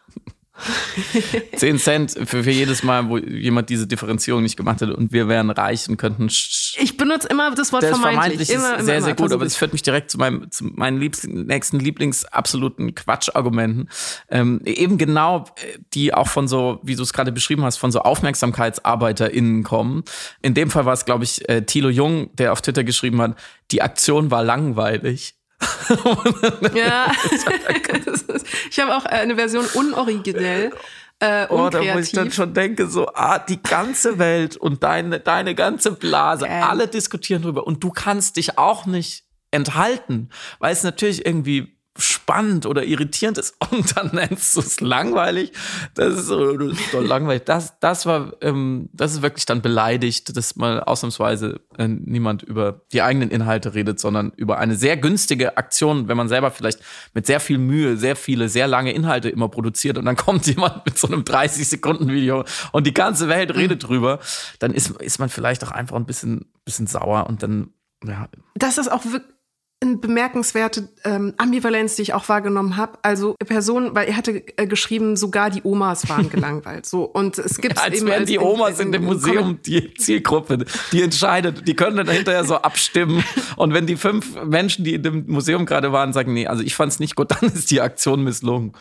[1.55, 5.28] 10 Cent für, für jedes Mal, wo jemand diese Differenzierung nicht gemacht hat und wir
[5.28, 6.28] wären reich und könnten.
[6.28, 8.47] Ich benutze immer das Wort das vermeintlich.
[8.47, 10.99] vermeintlich immer, sehr, immer, sehr gut, aber das führt mich direkt zu meinem, zu meinen
[10.99, 13.89] liebsten, nächsten Lieblings-absoluten Quatschargumenten.
[14.30, 17.91] Ähm, eben genau, äh, die auch von so, wie du es gerade beschrieben hast, von
[17.91, 20.03] so AufmerksamkeitsarbeiterInnen kommen.
[20.41, 23.36] In dem Fall war es, glaube ich, äh, Thilo Jung, der auf Twitter geschrieben hat,
[23.72, 25.37] die Aktion war langweilig
[26.76, 27.12] ja,
[28.70, 30.72] ich habe auch äh, eine Version unoriginell.
[31.20, 35.20] Äh, oh, da muss ich dann schon denke, so, ah, die ganze Welt und deine,
[35.20, 36.64] deine ganze Blase, ähm.
[36.64, 40.30] alle diskutieren drüber und du kannst dich auch nicht enthalten,
[40.60, 45.52] weil es natürlich irgendwie spannend oder irritierend ist und dann nennst du es langweilig.
[45.93, 47.43] Das ist, so, das ist doch langweilig.
[47.45, 52.82] Das, das war, ähm, das ist wirklich dann beleidigt, dass mal ausnahmsweise äh, niemand über
[52.91, 56.80] die eigenen Inhalte redet, sondern über eine sehr günstige Aktion, wenn man selber vielleicht
[57.14, 60.86] mit sehr viel Mühe sehr viele, sehr lange Inhalte immer produziert und dann kommt jemand
[60.86, 63.88] mit so einem 30 Sekunden Video und die ganze Welt redet mhm.
[63.88, 64.20] drüber,
[64.60, 67.72] dann ist, ist man vielleicht auch einfach ein bisschen, bisschen sauer und dann
[68.06, 68.30] ja.
[68.56, 69.37] Das ist auch wirklich
[69.80, 72.97] eine bemerkenswerte ähm, Ambivalenz, die ich auch wahrgenommen habe.
[73.03, 76.88] Also Personen, weil er hatte äh, geschrieben, sogar die Omas waren gelangweilt.
[76.88, 79.59] So und es gibt ja, als eben wären die Omas in, in, in dem Museum
[79.61, 81.67] die Zielgruppe, die entscheidet.
[81.67, 83.23] Die können dann hinterher so abstimmen.
[83.55, 86.75] Und wenn die fünf Menschen, die in dem Museum gerade waren, sagen, nee, also ich
[86.75, 88.73] fand es nicht gut, dann ist die Aktion misslungen.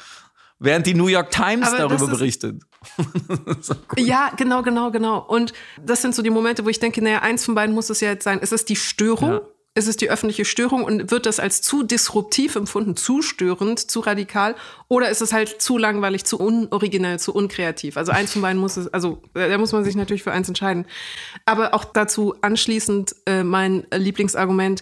[0.58, 2.62] Während die New York Times Aber darüber ist- berichtet.
[3.98, 5.18] Ja, genau, genau, genau.
[5.18, 5.52] Und
[5.84, 8.10] das sind so die Momente, wo ich denke, naja, eins von beiden muss es ja
[8.10, 8.38] jetzt sein.
[8.38, 9.32] Ist es die Störung?
[9.32, 9.40] Ja.
[9.76, 14.00] Ist es die öffentliche Störung und wird das als zu disruptiv empfunden, zu störend, zu
[14.00, 14.54] radikal?
[14.88, 17.98] Oder ist es halt zu langweilig, zu unoriginell, zu unkreativ?
[17.98, 20.48] Also eins von beiden muss es, also äh, da muss man sich natürlich für eins
[20.48, 20.86] entscheiden.
[21.44, 24.80] Aber auch dazu anschließend äh, mein Lieblingsargument,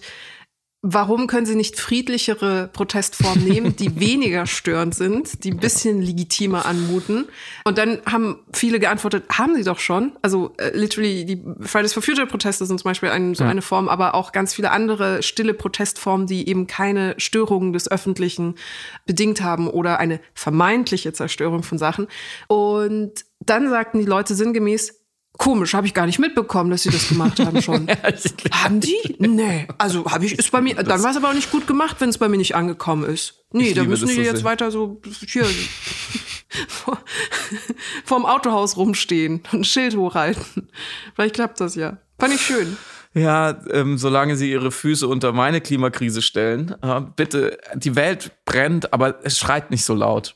[0.87, 6.67] Warum können Sie nicht friedlichere Protestformen nehmen, die weniger störend sind, die ein bisschen legitimer
[6.67, 7.25] anmuten?
[7.63, 10.11] Und dann haben viele geantwortet, haben Sie doch schon.
[10.21, 13.49] Also äh, literally die Fridays for Future Proteste sind zum Beispiel ein, so Ja.
[13.49, 18.53] eine Form, aber auch ganz viele andere stille Protestformen, die eben keine Störungen des Öffentlichen
[19.07, 22.05] bedingt haben oder eine vermeintliche Zerstörung von Sachen.
[22.47, 24.99] Und dann sagten die Leute sinngemäß,
[25.37, 27.87] komisch, habe ich gar nicht mitbekommen, dass sie das gemacht haben schon.
[28.51, 29.15] Haben die?
[29.19, 29.67] Nee.
[29.77, 32.09] Also habe ich, ist bei mir, dann war es aber auch nicht gut gemacht, wenn
[32.09, 33.45] es bei mir nicht angekommen ist.
[33.51, 34.45] Nee, da müssen die so jetzt sehr.
[34.45, 35.45] weiter so hier
[36.67, 36.99] vor,
[38.03, 40.69] vorm Autohaus rumstehen und ein Schild hochhalten.
[41.15, 41.97] Vielleicht klappt das ja.
[42.19, 42.77] Fand ich schön.
[43.13, 48.91] Ja, ähm, solange sie ihre Füße unter meine Klimakrise stellen, äh, bitte, die Welt brennt,
[48.91, 50.35] aber es schreit nicht so laut.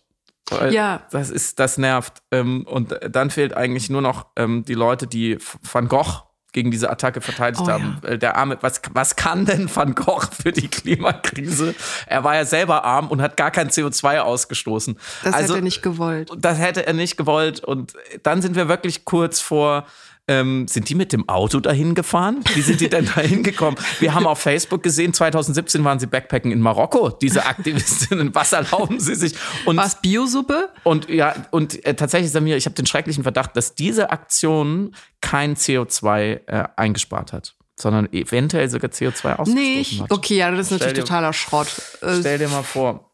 [0.49, 1.01] Weil Ja.
[1.11, 2.21] Das ist, das nervt.
[2.31, 5.37] Ähm, und dann fehlt eigentlich nur noch ähm, die Leute, die
[5.71, 7.99] Van Gogh gegen diese Attacke verteidigt Oh, haben.
[8.03, 11.75] Äh, Der arme, was, was kann denn Van Gogh für die Klimakrise?
[12.07, 14.97] Er war ja selber arm und hat gar kein CO2 ausgestoßen.
[15.23, 16.31] Das also, hätte er nicht gewollt.
[16.37, 17.63] das hätte er nicht gewollt.
[17.63, 17.93] Und
[18.23, 19.85] dann sind wir wirklich kurz vor.
[20.29, 22.41] Ähm, sind die mit dem Auto dahin gefahren?
[22.53, 23.75] Wie sind die denn dahin gekommen?
[23.99, 28.33] Wir haben auf Facebook gesehen, 2017 waren sie Backpacken in Marokko, diese Aktivistinnen.
[28.35, 29.33] Was erlauben sie sich?
[29.65, 30.69] Und, Was Biosuppe?
[30.83, 35.55] und ja, und äh, tatsächlich, Samir, ich habe den schrecklichen Verdacht, dass diese Aktion kein
[35.55, 40.01] CO2 äh, eingespart hat, sondern eventuell sogar CO2 ausgestoßen Nicht.
[40.01, 40.11] hat.
[40.11, 41.67] Okay, ja, das ist Stell natürlich dir- totaler Schrott.
[42.19, 43.09] Stell dir mal vor,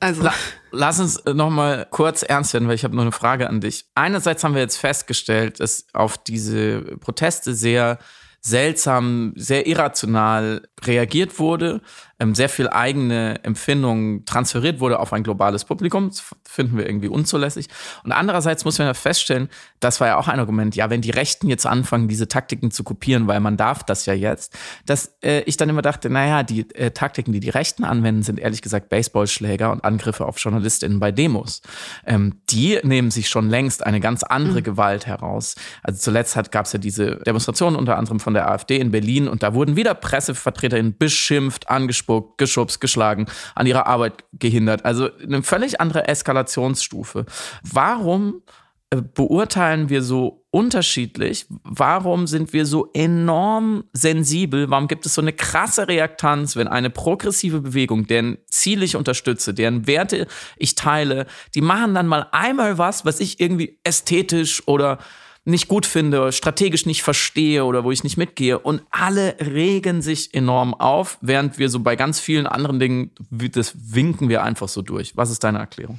[0.00, 0.34] Also, La
[0.70, 3.86] lass uns noch mal kurz ernst werden, weil ich habe noch eine Frage an dich.
[3.94, 7.98] Einerseits haben wir jetzt festgestellt, dass auf diese Proteste sehr
[8.40, 11.80] seltsam, sehr irrational reagiert wurde,
[12.20, 16.08] ähm, sehr viel eigene Empfindung transferiert wurde auf ein globales Publikum.
[16.08, 17.68] Das finden wir irgendwie unzulässig.
[18.04, 19.48] Und andererseits muss man ja feststellen,
[19.80, 22.84] das war ja auch ein Argument, ja, wenn die Rechten jetzt anfangen, diese Taktiken zu
[22.84, 24.56] kopieren, weil man darf das ja jetzt,
[24.86, 28.40] dass äh, ich dann immer dachte, naja, die äh, Taktiken, die die Rechten anwenden, sind
[28.40, 31.62] ehrlich gesagt Baseballschläger und Angriffe auf JournalistInnen bei Demos.
[32.06, 35.54] Ähm, die nehmen sich schon längst eine ganz andere Gewalt heraus.
[35.82, 39.42] Also zuletzt gab es ja diese Demonstration unter anderem von der AfD in Berlin und
[39.42, 41.68] da wurden wieder PressevertreterInnen beschimpft,
[42.08, 44.84] angespuckt, geschubst, geschlagen, an ihrer Arbeit gehindert.
[44.84, 47.26] Also eine völlig andere Eskalationsstufe.
[47.62, 48.42] Warum
[48.90, 51.46] äh, beurteilen wir so unterschiedlich?
[51.62, 54.70] Warum sind wir so enorm sensibel?
[54.70, 59.52] Warum gibt es so eine krasse Reaktanz, wenn eine progressive Bewegung, deren Ziel ich unterstütze,
[59.52, 64.98] deren Werte ich teile, die machen dann mal einmal was, was ich irgendwie ästhetisch oder
[65.44, 70.34] nicht gut finde, strategisch nicht verstehe oder wo ich nicht mitgehe und alle regen sich
[70.34, 74.82] enorm auf, während wir so bei ganz vielen anderen Dingen, das winken wir einfach so
[74.82, 75.16] durch.
[75.16, 75.98] Was ist deine Erklärung?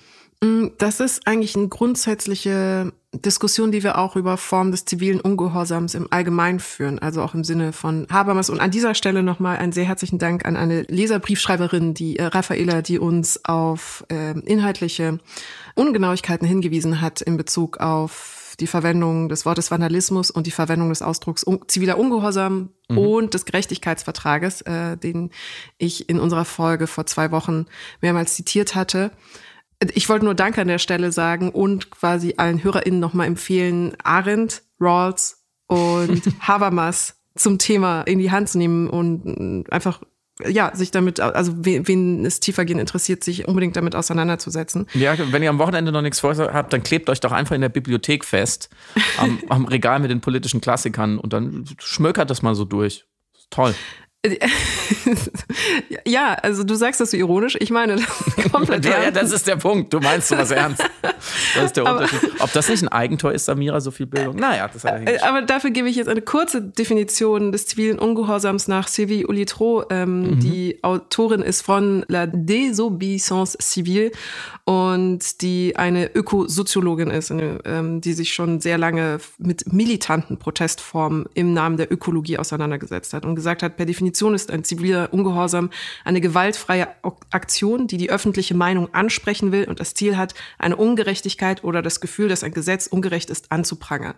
[0.77, 6.07] Das ist eigentlich eine grundsätzliche Diskussion, die wir auch über Formen des zivilen Ungehorsams im
[6.11, 8.49] Allgemeinen führen, also auch im Sinne von Habermas.
[8.49, 12.81] Und an dieser Stelle nochmal einen sehr herzlichen Dank an eine Leserbriefschreiberin, die äh, Raffaela,
[12.81, 15.19] die uns auf äh, inhaltliche
[15.75, 21.01] Ungenauigkeiten hingewiesen hat in Bezug auf die Verwendung des Wortes Vandalismus und die Verwendung des
[21.01, 25.29] Ausdrucks un ziviler Ungehorsam und des Gerechtigkeitsvertrages, äh, den
[25.77, 27.65] ich in unserer Folge vor zwei Wochen
[28.01, 29.11] mehrmals zitiert hatte.
[29.93, 34.63] Ich wollte nur Danke an der Stelle sagen und quasi allen HörerInnen nochmal empfehlen, Arendt,
[34.79, 40.01] Rawls und Habermas zum Thema in die Hand zu nehmen und äh, einfach,
[40.47, 44.87] ja, sich damit, also wen, wen es tiefergehend interessiert, sich unbedingt damit auseinanderzusetzen.
[44.93, 47.61] Ja, wenn ihr am Wochenende noch nichts vor habt, dann klebt euch doch einfach in
[47.61, 48.69] der Bibliothek fest,
[49.17, 53.05] am, am Regal mit den politischen Klassikern und dann schmökert das mal so durch.
[53.49, 53.75] Toll.
[56.05, 58.05] Ja, also du sagst das so ironisch, ich meine das
[58.51, 59.93] komplett Ja, ja, das ist der Punkt.
[59.93, 60.83] Du meinst sowas ernst.
[61.55, 62.31] Das ist der Aber- Unterschied.
[62.39, 64.35] Ob das nicht ein Eigentor ist, Samira, so viel Bildung?
[64.35, 65.19] Naja, das hat er Äh.
[65.19, 69.85] Aber dafür gebe ich jetzt eine kurze Definition des zivilen Ungehorsams nach Sylvie Olitro.
[69.89, 74.11] Ähm, Die Autorin ist von La Désobéissance Civile
[74.65, 81.25] und die eine Ökosoziologin ist, eine, ähm, die sich schon sehr lange mit militanten Protestformen
[81.33, 85.69] im Namen der Ökologie auseinandergesetzt hat und gesagt hat, per Definition ist ein ziviler Ungehorsam
[86.03, 86.87] eine gewaltfreie
[87.31, 92.01] Aktion, die die öffentliche Meinung ansprechen will und das Ziel hat, eine Ungerechtigkeit oder das
[92.01, 94.15] Gefühl, dass ein Gesetz ungerecht ist, anzuprangern.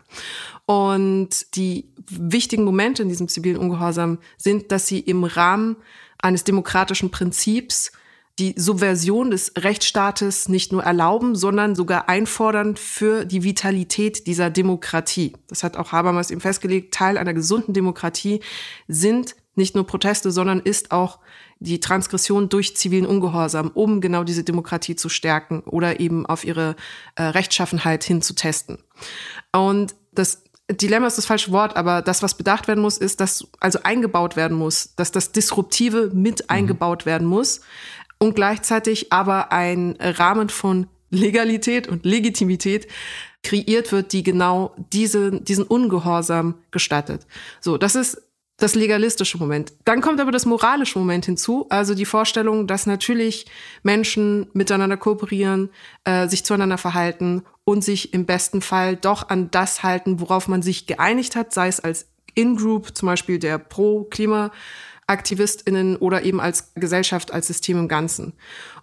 [0.65, 5.77] Und die wichtigen Momente in diesem zivilen Ungehorsam sind, dass sie im Rahmen
[6.19, 7.91] eines demokratischen Prinzips
[8.39, 15.33] die Subversion des Rechtsstaates nicht nur erlauben, sondern sogar einfordern für die Vitalität dieser Demokratie.
[15.47, 16.93] Das hat auch Habermas eben festgelegt.
[16.93, 18.39] Teil einer gesunden Demokratie
[18.87, 21.19] sind nicht nur Proteste, sondern ist auch
[21.59, 26.75] die Transgression durch zivilen Ungehorsam, um genau diese Demokratie zu stärken oder eben auf ihre
[27.15, 28.79] äh, Rechtschaffenheit hinzutesten.
[29.51, 33.47] Und das Dilemma ist das falsche Wort, aber das, was bedacht werden muss, ist, dass
[33.59, 36.45] also eingebaut werden muss, dass das Disruptive mit mhm.
[36.47, 37.61] eingebaut werden muss
[38.19, 42.87] und gleichzeitig aber ein Rahmen von Legalität und Legitimität
[43.43, 47.25] kreiert wird, die genau diese, diesen Ungehorsam gestattet.
[47.59, 48.21] So, das ist
[48.61, 49.73] das legalistische Moment.
[49.85, 53.45] Dann kommt aber das moralische Moment hinzu, also die Vorstellung, dass natürlich
[53.83, 55.69] Menschen miteinander kooperieren,
[56.03, 60.61] äh, sich zueinander verhalten und sich im besten Fall doch an das halten, worauf man
[60.61, 64.51] sich geeinigt hat, sei es als In-Group, zum Beispiel der Pro-Klima-
[65.07, 68.33] AktivistInnen oder eben als Gesellschaft, als System im Ganzen.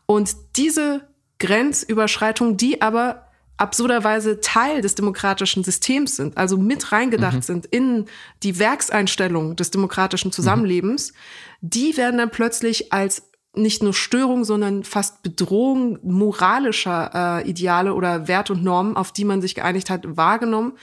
[0.06, 1.08] Und diese
[1.38, 3.27] Grenzüberschreitungen, die aber
[3.58, 7.42] absurderweise Teil des demokratischen Systems sind, also mit reingedacht mhm.
[7.42, 8.06] sind in
[8.42, 11.16] die Werkseinstellung des demokratischen Zusammenlebens, mhm.
[11.60, 13.22] die werden dann plötzlich als
[13.54, 19.24] nicht nur Störung, sondern fast Bedrohung moralischer äh, Ideale oder Wert und Normen, auf die
[19.24, 20.74] man sich geeinigt hat, wahrgenommen.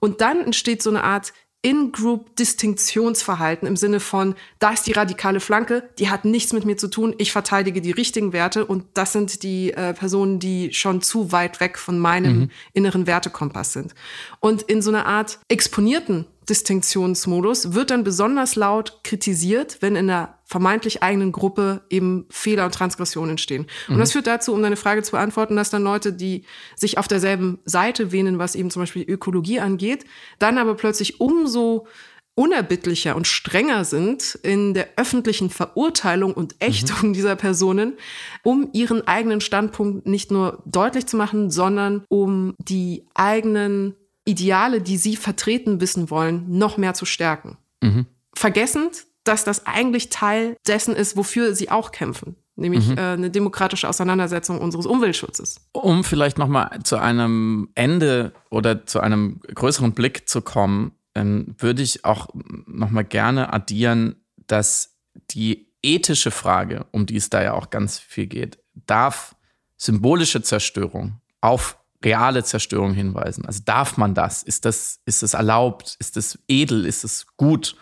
[0.00, 1.32] Und dann entsteht so eine Art
[1.62, 6.88] in-Group-Distinktionsverhalten im Sinne von, da ist die radikale Flanke, die hat nichts mit mir zu
[6.88, 11.30] tun, ich verteidige die richtigen Werte und das sind die äh, Personen, die schon zu
[11.30, 12.50] weit weg von meinem mhm.
[12.72, 13.94] inneren Wertekompass sind.
[14.40, 20.38] Und in so einer Art exponierten Distinktionsmodus wird dann besonders laut kritisiert, wenn in der
[20.44, 23.66] vermeintlich eigenen Gruppe eben Fehler und Transgressionen entstehen.
[23.88, 24.00] Und mhm.
[24.00, 26.44] das führt dazu, um deine Frage zu beantworten, dass dann Leute, die
[26.76, 30.04] sich auf derselben Seite wähnen, was eben zum Beispiel Ökologie angeht,
[30.38, 31.86] dann aber plötzlich umso
[32.34, 37.12] unerbittlicher und strenger sind in der öffentlichen Verurteilung und Ächtung mhm.
[37.12, 37.94] dieser Personen,
[38.42, 43.94] um ihren eigenen Standpunkt nicht nur deutlich zu machen, sondern um die eigenen
[44.24, 47.58] Ideale, die sie vertreten wissen wollen, noch mehr zu stärken.
[47.82, 48.06] Mhm.
[48.34, 52.98] Vergessend, dass das eigentlich Teil dessen ist, wofür sie auch kämpfen nämlich mhm.
[52.98, 55.60] äh, eine demokratische Auseinandersetzung unseres Umweltschutzes.
[55.72, 61.82] Um vielleicht nochmal zu einem Ende oder zu einem größeren Blick zu kommen, ähm, würde
[61.82, 62.28] ich auch
[62.66, 64.16] nochmal gerne addieren,
[64.46, 64.96] dass
[65.30, 69.34] die ethische Frage, um die es da ja auch ganz viel geht, darf
[69.76, 73.46] symbolische Zerstörung auf reale Zerstörung hinweisen.
[73.46, 74.42] Also darf man das?
[74.42, 75.96] Ist das, ist das erlaubt?
[75.98, 76.86] Ist das edel?
[76.86, 77.76] Ist es gut?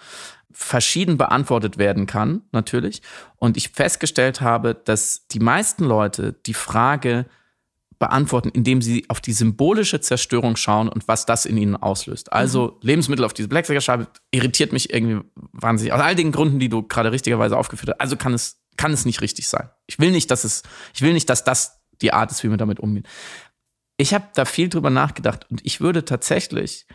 [0.52, 3.02] Verschieden beantwortet werden kann, natürlich.
[3.36, 7.26] Und ich festgestellt habe, dass die meisten Leute die Frage
[8.00, 12.32] beantworten, indem sie auf die symbolische Zerstörung schauen und was das in ihnen auslöst.
[12.32, 12.86] Also mhm.
[12.88, 15.20] Lebensmittel auf diese Plexiglasscheibe irritiert mich irgendwie
[15.52, 15.92] wahnsinnig.
[15.92, 18.00] Aus all den Gründen, die du gerade richtigerweise aufgeführt hast.
[18.00, 19.68] Also kann es, kann es nicht richtig sein.
[19.86, 20.62] Ich will nicht, dass es,
[20.94, 23.06] ich will nicht, dass das die Art ist, wie wir damit umgehen
[24.00, 26.86] ich habe da viel drüber nachgedacht und ich würde tatsächlich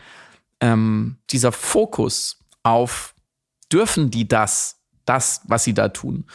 [0.60, 3.14] ähm, dieser Fokus auf
[3.72, 6.26] dürfen die das, das, was sie da tun,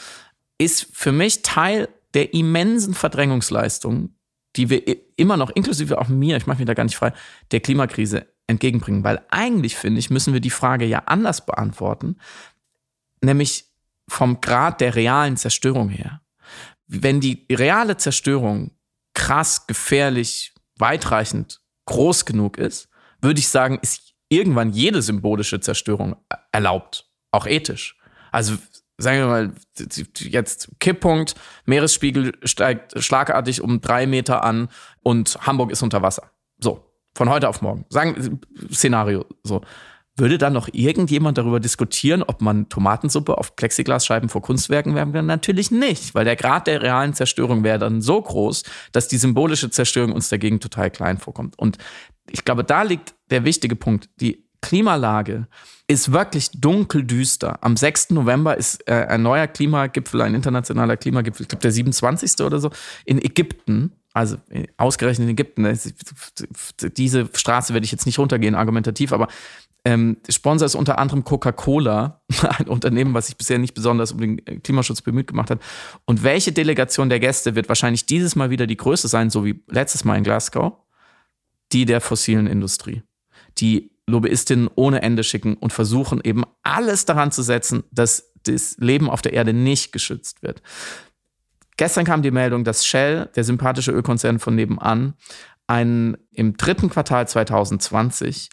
[0.57, 4.15] ist für mich Teil der immensen Verdrängungsleistung,
[4.55, 4.81] die wir
[5.17, 7.11] immer noch, inklusive auch mir, ich mache mich da gar nicht frei,
[7.51, 9.03] der Klimakrise entgegenbringen.
[9.03, 12.17] Weil eigentlich, finde ich, müssen wir die Frage ja anders beantworten,
[13.21, 13.65] nämlich
[14.07, 16.21] vom Grad der realen Zerstörung her.
[16.87, 18.71] Wenn die reale Zerstörung
[19.13, 22.89] krass, gefährlich, weitreichend groß genug ist,
[23.21, 26.15] würde ich sagen, ist irgendwann jede symbolische Zerstörung
[26.51, 27.97] erlaubt, auch ethisch.
[28.31, 28.57] Also
[28.97, 29.53] sagen wir mal,
[30.19, 34.69] jetzt Kipppunkt, Meeresspiegel steigt schlagartig um drei Meter an
[35.01, 36.31] und Hamburg ist unter Wasser.
[36.59, 37.85] So, von heute auf morgen.
[37.89, 38.39] Sagen
[38.71, 39.61] Szenario so.
[40.21, 45.25] Würde dann noch irgendjemand darüber diskutieren, ob man Tomatensuppe auf Plexiglasscheiben vor Kunstwerken werfen kann?
[45.25, 48.61] Natürlich nicht, weil der Grad der realen Zerstörung wäre dann so groß,
[48.91, 51.57] dass die symbolische Zerstörung uns dagegen total klein vorkommt.
[51.57, 51.79] Und
[52.29, 54.09] ich glaube, da liegt der wichtige Punkt.
[54.19, 55.47] Die Klimalage
[55.87, 57.57] ist wirklich dunkeldüster.
[57.63, 58.11] Am 6.
[58.11, 62.45] November ist äh, ein neuer Klimagipfel, ein internationaler Klimagipfel, ich glaube der 27.
[62.45, 62.69] oder so,
[63.05, 65.79] in Ägypten also äh, ausgerechnet in Ägypten,
[66.97, 69.27] diese Straße werde ich jetzt nicht runtergehen, argumentativ, aber
[69.83, 72.21] ähm, Sponsor ist unter anderem Coca-Cola,
[72.59, 75.59] ein Unternehmen, was sich bisher nicht besonders um den äh, Klimaschutz bemüht gemacht hat.
[76.05, 79.63] Und welche Delegation der Gäste wird wahrscheinlich dieses Mal wieder die größte sein, so wie
[79.67, 80.73] letztes Mal in Glasgow?
[81.71, 83.01] Die der fossilen Industrie.
[83.57, 89.09] Die Lobbyistinnen ohne Ende schicken und versuchen eben alles daran zu setzen, dass das Leben
[89.09, 90.61] auf der Erde nicht geschützt wird.
[91.77, 95.15] Gestern kam die Meldung, dass Shell, der sympathische Ölkonzern von nebenan,
[95.65, 98.49] einen, im dritten Quartal 2020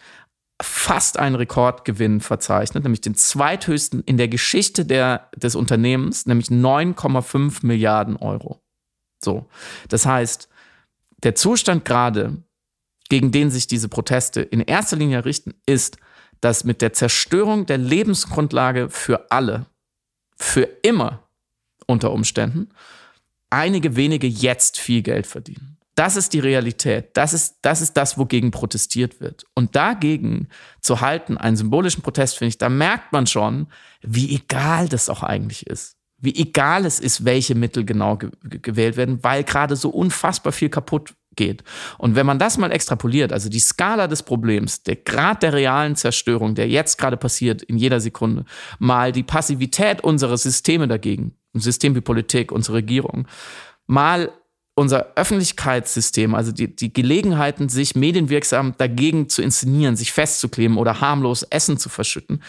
[0.61, 7.65] fast einen Rekordgewinn verzeichnet, nämlich den zweithöchsten in der Geschichte der, des Unternehmens, nämlich 9,5
[7.65, 8.61] Milliarden Euro.
[9.23, 9.49] So.
[9.89, 10.49] Das heißt,
[11.23, 12.43] der Zustand gerade,
[13.09, 15.99] gegen den sich diese Proteste in erster Linie richten, ist,
[16.41, 19.67] dass mit der Zerstörung der Lebensgrundlage für alle,
[20.37, 21.29] für immer
[21.87, 22.69] unter Umständen,
[23.51, 25.78] einige wenige jetzt viel Geld verdienen.
[25.99, 27.11] Das ist die Realität.
[27.15, 29.45] Das ist, das ist das, wogegen protestiert wird.
[29.55, 30.47] Und dagegen
[30.81, 33.67] zu halten, einen symbolischen Protest, finde ich, da merkt man schon,
[34.01, 35.97] wie egal das auch eigentlich ist.
[36.17, 40.69] Wie egal es ist, welche Mittel genau ge gewählt werden, weil gerade so unfassbar viel
[40.69, 41.65] kaputt geht.
[41.99, 45.97] Und wenn man das mal extrapoliert, also die Skala des Problems, der Grad der realen
[45.97, 48.45] Zerstörung, der jetzt gerade passiert in jeder Sekunde,
[48.79, 53.27] mal die Passivität unserer Systeme dagegen, ein System wie Politik, unsere Regierung,
[53.89, 54.31] mal
[54.79, 61.43] unser Öffentlichkeitssystem, also die, die Gelegenheiten, sich medienwirksam dagegen zu inszenieren, sich festzukleben oder harmlos
[61.43, 62.43] Essen zu verschütten,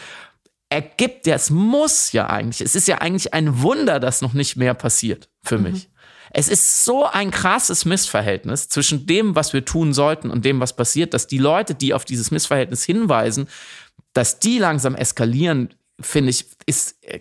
[0.69, 4.55] ergibt ja, es muss ja eigentlich, es ist ja eigentlich ein Wunder, dass noch nicht
[4.57, 5.63] mehr passiert für mhm.
[5.63, 5.89] mich.
[6.32, 10.75] Es ist so ein krasses Missverhältnis zwischen dem, was wir tun sollten und dem, was
[10.75, 13.47] passiert, dass die Leute, die auf dieses Missverhältnis hinweisen,
[14.13, 17.20] dass die langsam eskalieren, finde ich, ist äh,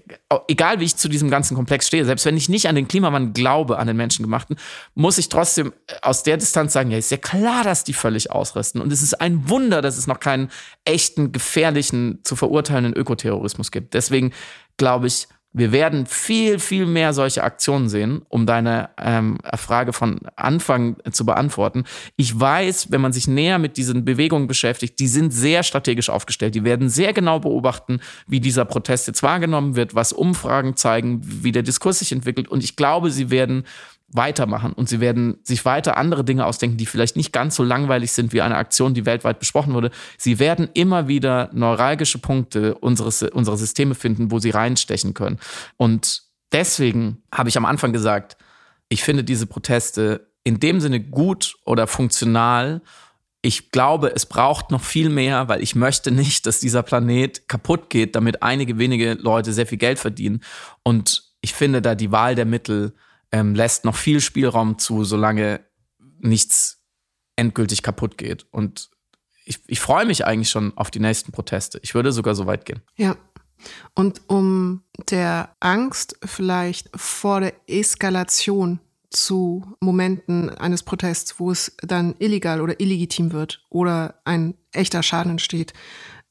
[0.49, 3.33] egal, wie ich zu diesem ganzen Komplex stehe, selbst wenn ich nicht an den Klimawandel
[3.33, 4.57] glaube, an den Menschengemachten,
[4.95, 8.31] muss ich trotzdem äh, aus der Distanz sagen, ja, ist ja klar, dass die völlig
[8.31, 8.81] ausrüsten.
[8.81, 10.51] Und es ist ein Wunder, dass es noch keinen
[10.85, 13.95] echten, gefährlichen, zu verurteilenden Ökoterrorismus gibt.
[13.95, 14.33] Deswegen
[14.77, 20.21] glaube ich, wir werden viel, viel mehr solche Aktionen sehen, um deine ähm, Frage von
[20.37, 21.85] Anfang zu beantworten.
[22.17, 26.55] Ich weiß, wenn man sich näher mit diesen Bewegungen beschäftigt, die sind sehr strategisch aufgestellt.
[26.55, 31.53] Die werden sehr genau beobachten, wie dieser Protest jetzt wahrgenommen wird, was Umfragen zeigen, wie
[31.53, 32.49] der Diskurs sich entwickelt.
[32.49, 33.65] Und ich glaube, sie werden
[34.11, 38.13] weitermachen und sie werden sich weiter andere Dinge ausdenken, die vielleicht nicht ganz so langweilig
[38.13, 39.91] sind wie eine Aktion, die weltweit besprochen wurde.
[40.17, 45.39] Sie werden immer wieder neuralgische Punkte unseres, unserer Systeme finden, wo sie reinstechen können.
[45.77, 48.39] Und deswegen habe ich am Anfang gesagt,
[48.89, 52.81] ich finde diese Proteste in dem Sinne gut oder funktional.
[53.43, 57.91] Ich glaube, es braucht noch viel mehr, weil ich möchte nicht, dass dieser Planet kaputt
[57.91, 60.43] geht, damit einige wenige Leute sehr viel Geld verdienen.
[60.83, 62.95] Und ich finde da die Wahl der Mittel
[63.33, 65.61] ähm, lässt noch viel Spielraum zu, solange
[66.21, 66.83] nichts
[67.37, 68.47] endgültig kaputt geht.
[68.51, 68.91] Und
[69.45, 71.79] ich, ich freue mich eigentlich schon auf die nächsten Proteste.
[71.83, 72.83] Ich würde sogar so weit gehen.
[72.97, 73.17] Ja.
[73.95, 82.15] Und um der Angst vielleicht vor der Eskalation zu Momenten eines Protests, wo es dann
[82.19, 85.73] illegal oder illegitim wird oder ein echter Schaden entsteht,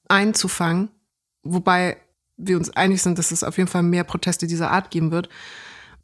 [0.08, 0.90] einzufangen,
[1.44, 1.98] wobei
[2.38, 5.28] wir uns einig sind, dass es auf jeden Fall mehr Proteste dieser Art geben wird,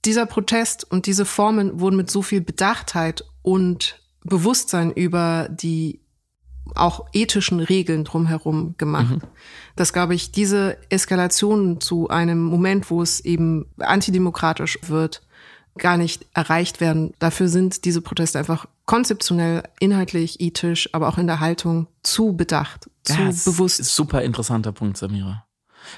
[0.06, 6.00] dieser Protest und diese Formen wurden mit so viel Bedachtheit und Bewusstsein über die
[6.76, 9.18] auch ethischen Regeln drumherum gemacht.
[9.18, 9.22] Mhm.
[9.76, 15.24] Dass, glaube ich, diese Eskalation zu einem Moment, wo es eben antidemokratisch wird,
[15.78, 17.14] gar nicht erreicht werden.
[17.20, 22.90] Dafür sind diese Proteste einfach konzeptionell, inhaltlich, ethisch, aber auch in der Haltung zu bedacht,
[23.04, 23.80] zu das bewusst.
[23.80, 25.46] Ist super interessanter Punkt, Samira.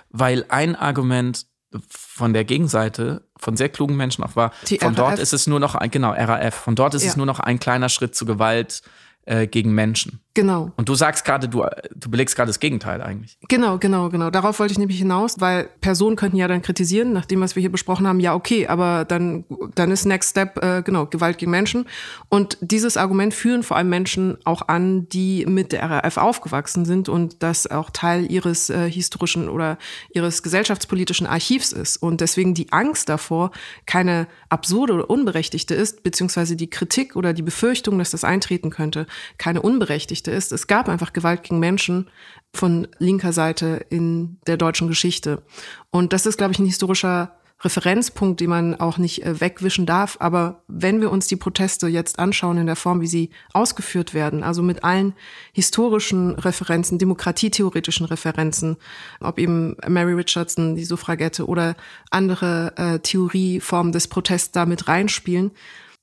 [0.10, 1.46] Weil ein Argument
[1.90, 4.96] von der Gegenseite, von sehr klugen Menschen auch war, Die von RAF.
[4.96, 7.10] dort ist es nur noch ein, genau, RAF, von dort ist ja.
[7.10, 8.82] es nur noch ein kleiner Schritt zu Gewalt
[9.26, 10.22] äh, gegen Menschen.
[10.36, 10.74] Genau.
[10.76, 11.66] Und du sagst gerade, du,
[11.96, 13.38] du belegst gerade das Gegenteil eigentlich.
[13.48, 14.30] Genau, genau, genau.
[14.30, 17.62] Darauf wollte ich nämlich hinaus, weil Personen könnten ja dann kritisieren, nach dem, was wir
[17.62, 21.52] hier besprochen haben, ja, okay, aber dann, dann ist Next Step, äh, genau, Gewalt gegen
[21.52, 21.88] Menschen.
[22.28, 27.08] Und dieses Argument führen vor allem Menschen auch an, die mit der RAF aufgewachsen sind
[27.08, 29.78] und das auch Teil ihres äh, historischen oder
[30.14, 31.96] ihres gesellschaftspolitischen Archivs ist.
[31.96, 33.52] Und deswegen die Angst davor
[33.86, 39.08] keine absurde oder unberechtigte ist, beziehungsweise die Kritik oder die Befürchtung, dass das eintreten könnte,
[39.38, 40.52] keine unberechtigte Geschichte ist.
[40.52, 42.10] Es gab einfach Gewalt gegen Menschen
[42.54, 45.44] von linker Seite in der deutschen Geschichte.
[45.92, 50.18] Und das ist, glaube ich, ein historischer Referenzpunkt, den man auch nicht äh, wegwischen darf.
[50.20, 54.44] Aber wenn wir uns die Proteste jetzt anschauen in der Form, wie sie ausgeführt werden,
[54.44, 55.14] also mit allen
[55.54, 58.78] historischen Referenzen, demokratietheoretischen Referenzen,
[59.22, 61.76] ob eben Mary Richardson, die Suffragette oder
[62.12, 65.52] andere äh, Theorieformen des Protests damit reinspielen,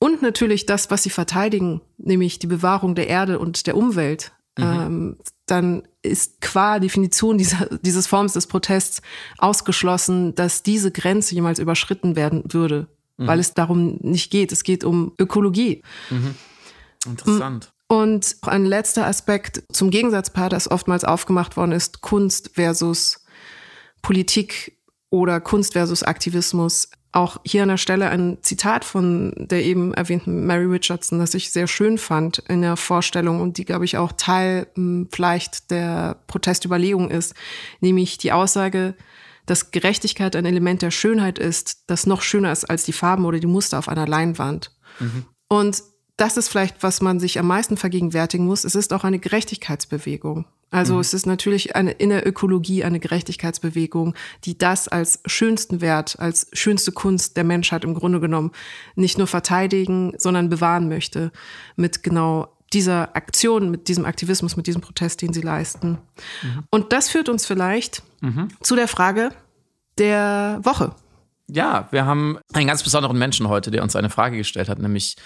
[0.03, 4.63] und natürlich das, was sie verteidigen, nämlich die Bewahrung der Erde und der Umwelt, mhm.
[4.65, 9.01] ähm, dann ist qua Definition dieser, dieses Forms des Protests
[9.37, 13.27] ausgeschlossen, dass diese Grenze jemals überschritten werden würde, mhm.
[13.27, 14.51] weil es darum nicht geht.
[14.51, 15.83] Es geht um Ökologie.
[16.09, 16.35] Mhm.
[17.05, 17.71] Interessant.
[17.87, 23.23] Und ein letzter Aspekt zum Gegensatzpaar, das oftmals aufgemacht worden ist, Kunst versus
[24.01, 24.77] Politik
[25.09, 30.45] oder Kunst versus Aktivismus auch hier an der Stelle ein Zitat von der eben erwähnten
[30.45, 34.11] Mary Richardson, das ich sehr schön fand in der Vorstellung und die, glaube ich, auch
[34.13, 37.35] Teil hm, vielleicht der Protestüberlegung ist,
[37.79, 38.95] nämlich die Aussage,
[39.45, 43.39] dass Gerechtigkeit ein Element der Schönheit ist, das noch schöner ist als die Farben oder
[43.39, 44.71] die Muster auf einer Leinwand.
[44.99, 45.25] Mhm.
[45.49, 45.83] Und
[46.17, 48.63] das ist vielleicht, was man sich am meisten vergegenwärtigen muss.
[48.63, 50.45] Es ist auch eine Gerechtigkeitsbewegung.
[50.73, 50.99] Also mhm.
[51.01, 56.47] es ist natürlich eine, in der Ökologie eine Gerechtigkeitsbewegung, die das als schönsten Wert, als
[56.51, 58.51] schönste Kunst der Menschheit im Grunde genommen
[58.95, 61.31] nicht nur verteidigen, sondern bewahren möchte
[61.75, 65.99] mit genau dieser Aktion, mit diesem Aktivismus, mit diesem Protest, den sie leisten.
[66.41, 66.63] Mhm.
[66.71, 68.47] Und das führt uns vielleicht mhm.
[68.61, 69.29] zu der Frage
[69.99, 70.95] der Woche.
[71.47, 75.17] Ja, wir haben einen ganz besonderen Menschen heute, der uns eine Frage gestellt hat, nämlich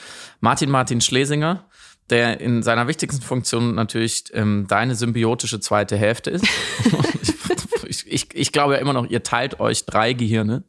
[0.41, 1.63] Martin Martin Schlesinger
[2.09, 6.45] der in seiner wichtigsten Funktion natürlich ähm, deine symbiotische zweite Hälfte ist.
[7.87, 10.63] ich, ich, ich, glaube ja immer noch, ihr teilt euch drei Gehirne.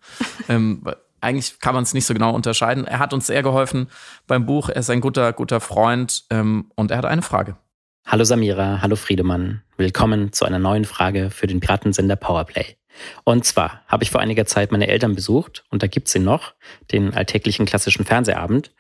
[0.49, 0.83] Ähm,
[1.21, 2.87] eigentlich kann man es nicht so genau unterscheiden.
[2.87, 3.89] Er hat uns sehr geholfen
[4.27, 4.69] beim Buch.
[4.69, 7.57] Er ist ein guter, guter Freund ähm, und er hat eine Frage.
[8.07, 9.63] Hallo Samira, hallo Friedemann.
[9.77, 12.78] Willkommen zu einer neuen Frage für den Piratensender Powerplay.
[13.25, 16.55] Und zwar habe ich vor einiger Zeit meine Eltern besucht und da gibt's sie noch,
[16.93, 18.73] den alltäglichen klassischen Fernsehabend.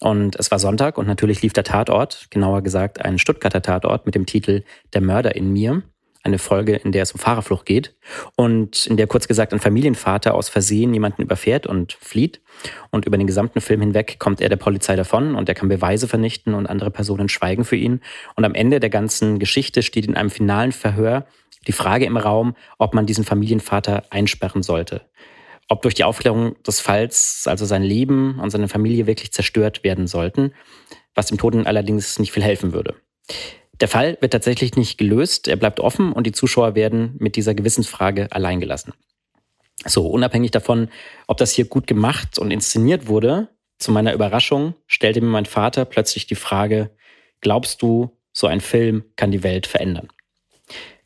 [0.00, 4.14] Und es war Sonntag und natürlich lief der Tatort, genauer gesagt ein Stuttgarter Tatort mit
[4.14, 4.62] dem Titel
[4.92, 5.82] Der Mörder in mir.
[6.22, 7.94] Eine Folge, in der es um Fahrerflucht geht
[8.34, 12.40] und in der kurz gesagt ein Familienvater aus Versehen jemanden überfährt und flieht.
[12.90, 16.08] Und über den gesamten Film hinweg kommt er der Polizei davon und er kann Beweise
[16.08, 18.00] vernichten und andere Personen schweigen für ihn.
[18.34, 21.26] Und am Ende der ganzen Geschichte steht in einem finalen Verhör
[21.66, 25.02] die Frage im Raum, ob man diesen Familienvater einsperren sollte.
[25.68, 30.06] Ob durch die Aufklärung des Falls also sein Leben und seine Familie wirklich zerstört werden
[30.06, 30.52] sollten,
[31.14, 32.94] was dem Toten allerdings nicht viel helfen würde.
[33.80, 37.54] Der Fall wird tatsächlich nicht gelöst, er bleibt offen und die Zuschauer werden mit dieser
[37.54, 38.94] Gewissensfrage alleingelassen.
[39.84, 40.88] So, unabhängig davon,
[41.26, 43.48] ob das hier gut gemacht und inszeniert wurde,
[43.78, 46.90] zu meiner Überraschung stellte mir mein Vater plötzlich die Frage,
[47.40, 50.08] glaubst du, so ein Film kann die Welt verändern?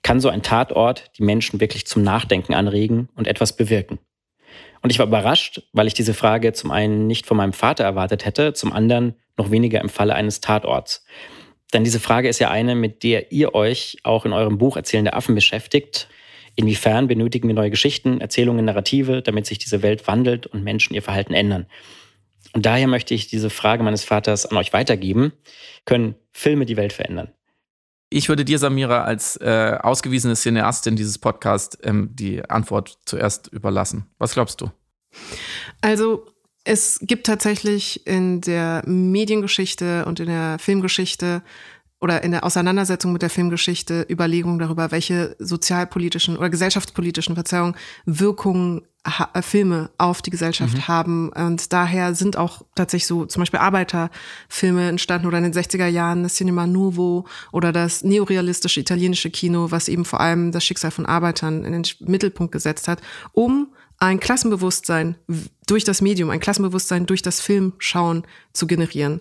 [0.02, 3.98] Kann so ein Tatort die Menschen wirklich zum Nachdenken anregen und etwas bewirken?
[4.82, 8.24] Und ich war überrascht, weil ich diese Frage zum einen nicht von meinem Vater erwartet
[8.24, 11.04] hätte, zum anderen noch weniger im Falle eines Tatorts.
[11.72, 15.12] Denn diese Frage ist ja eine, mit der ihr euch auch in eurem Buch Erzählende
[15.12, 16.08] Affen beschäftigt.
[16.56, 21.02] Inwiefern benötigen wir neue Geschichten, Erzählungen, Narrative, damit sich diese Welt wandelt und Menschen ihr
[21.02, 21.66] Verhalten ändern?
[22.52, 25.32] Und daher möchte ich diese Frage meines Vaters an euch weitergeben.
[25.84, 27.32] Können Filme die Welt verändern?
[28.12, 34.06] Ich würde dir, Samira, als äh, ausgewiesene Cineastin dieses Podcasts ähm, die Antwort zuerst überlassen.
[34.18, 34.70] Was glaubst du?
[35.80, 36.26] Also
[36.64, 41.42] es gibt tatsächlich in der Mediengeschichte und in der Filmgeschichte
[42.00, 47.76] oder in der Auseinandersetzung mit der Filmgeschichte Überlegungen darüber, welche sozialpolitischen oder gesellschaftspolitischen Verzeihung
[48.06, 50.88] Wirkungen äh, Filme auf die Gesellschaft mhm.
[50.88, 51.28] haben.
[51.30, 56.22] Und daher sind auch tatsächlich so zum Beispiel Arbeiterfilme entstanden oder in den 60er Jahren
[56.22, 61.06] das Cinema Nuovo oder das neorealistische italienische Kino, was eben vor allem das Schicksal von
[61.06, 63.00] Arbeitern in den Mittelpunkt gesetzt hat,
[63.32, 65.16] um ein Klassenbewusstsein
[65.66, 68.24] durch das Medium, ein Klassenbewusstsein durch das Filmschauen
[68.54, 69.20] zu generieren.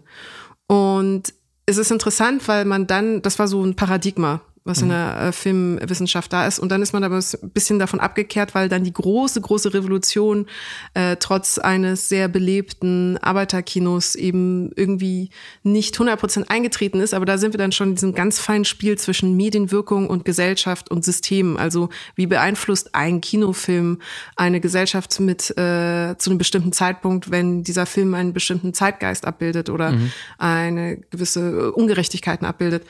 [0.67, 1.33] Und
[1.69, 4.91] es ist interessant, weil man dann, das war so ein Paradigma, was in mhm.
[4.91, 6.59] der äh, Filmwissenschaft da ist.
[6.59, 10.47] Und dann ist man aber ein bisschen davon abgekehrt, weil dann die große, große Revolution
[10.93, 15.29] äh, trotz eines sehr belebten Arbeiterkinos eben irgendwie
[15.63, 17.13] nicht 100% eingetreten ist.
[17.13, 20.91] Aber da sind wir dann schon in diesem ganz feinen Spiel zwischen Medienwirkung und Gesellschaft
[20.91, 21.57] und System.
[21.57, 23.99] Also wie beeinflusst ein Kinofilm
[24.35, 29.69] eine Gesellschaft mit äh, zu einem bestimmten Zeitpunkt, wenn dieser Film einen bestimmten Zeitgeist abbildet
[29.69, 30.11] oder mhm.
[30.37, 32.85] eine gewisse Ungerechtigkeiten abbildet.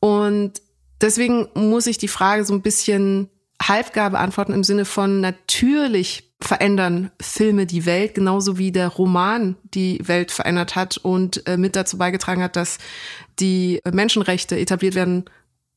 [0.00, 0.60] Und
[1.02, 3.28] Deswegen muss ich die Frage so ein bisschen
[3.60, 10.00] halbgar beantworten im Sinne von natürlich verändern Filme die Welt, genauso wie der Roman die
[10.02, 12.78] Welt verändert hat und äh, mit dazu beigetragen hat, dass
[13.38, 15.24] die Menschenrechte etabliert werden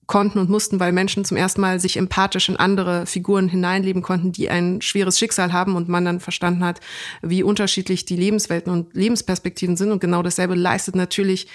[0.08, 4.32] konnten und mussten, weil Menschen zum ersten Mal sich empathisch in andere Figuren hineinleben konnten,
[4.32, 6.80] die ein schweres Schicksal haben und man dann verstanden hat,
[7.22, 9.92] wie unterschiedlich die Lebenswelten und Lebensperspektiven sind.
[9.92, 11.48] Und genau dasselbe leistet natürlich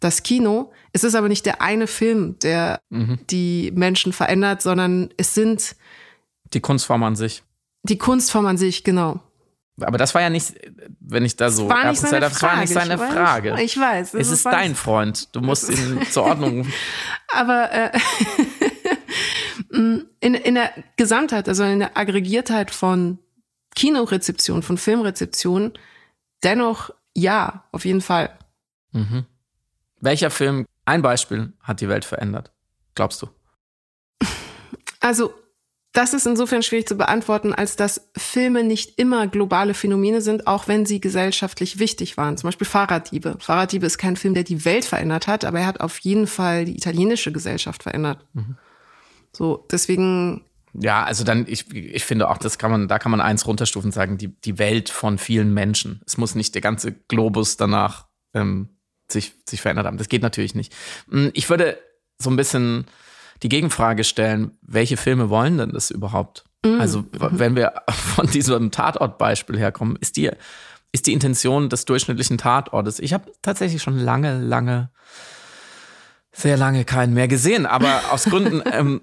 [0.00, 0.72] das Kino.
[0.92, 3.18] Es ist aber nicht der eine Film, der mhm.
[3.30, 5.76] die Menschen verändert, sondern es sind
[6.52, 7.42] die Kunstform an sich.
[7.84, 9.20] Die Kunstform an sich, genau.
[9.80, 10.54] Aber das war ja nicht,
[11.00, 11.68] wenn ich da so.
[11.68, 13.62] Das war nicht seine, das Frage, war nicht seine ich Frage.
[13.62, 14.14] Ich weiß.
[14.14, 15.34] Es ist dein Freund.
[15.34, 16.66] Du musst ihn zur Ordnung.
[17.32, 17.90] Aber äh,
[20.20, 23.18] in, in der Gesamtheit, also in der Aggregiertheit von
[23.74, 25.72] Kinorezeption, von Filmrezeption,
[26.42, 28.38] dennoch ja, auf jeden Fall.
[28.92, 29.24] Mhm.
[30.00, 32.52] Welcher Film, ein Beispiel, hat die Welt verändert?
[32.94, 33.28] Glaubst du?
[35.00, 35.34] Also
[35.92, 40.66] Das ist insofern schwierig zu beantworten, als dass Filme nicht immer globale Phänomene sind, auch
[40.66, 42.38] wenn sie gesellschaftlich wichtig waren.
[42.38, 43.36] Zum Beispiel Fahrraddiebe.
[43.38, 46.64] Fahrraddiebe ist kein Film, der die Welt verändert hat, aber er hat auf jeden Fall
[46.64, 48.24] die italienische Gesellschaft verändert.
[48.32, 48.56] Mhm.
[49.32, 50.46] So, deswegen.
[50.72, 53.88] Ja, also dann, ich, ich finde auch, das kann man, da kann man eins runterstufen
[53.88, 56.00] und sagen, die, die Welt von vielen Menschen.
[56.06, 58.70] Es muss nicht der ganze Globus danach ähm,
[59.10, 59.98] sich, sich verändert haben.
[59.98, 60.74] Das geht natürlich nicht.
[61.10, 61.78] Hm, ich würde
[62.18, 62.86] so ein bisschen
[63.42, 66.44] die Gegenfrage stellen, welche Filme wollen denn das überhaupt?
[66.64, 66.80] Mhm.
[66.80, 70.30] Also, wenn wir von diesem Tatortbeispiel herkommen, ist die,
[70.92, 72.98] ist die Intention des durchschnittlichen Tatortes.
[72.98, 74.90] Ich habe tatsächlich schon lange, lange,
[76.32, 79.02] sehr lange keinen mehr gesehen, aber aus Gründen, ähm,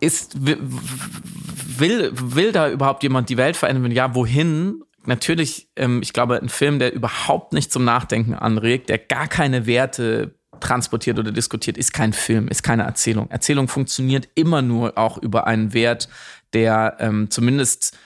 [0.00, 3.84] ist, will, will da überhaupt jemand die Welt verändern?
[3.84, 4.82] Wenn ja, wohin?
[5.06, 9.66] Natürlich, ähm, ich glaube, ein Film, der überhaupt nicht zum Nachdenken anregt, der gar keine
[9.66, 13.30] Werte transportiert oder diskutiert, ist kein Film, ist keine Erzählung.
[13.30, 16.08] Erzählung funktioniert immer nur auch über einen Wert,
[16.52, 17.96] der ähm, zumindest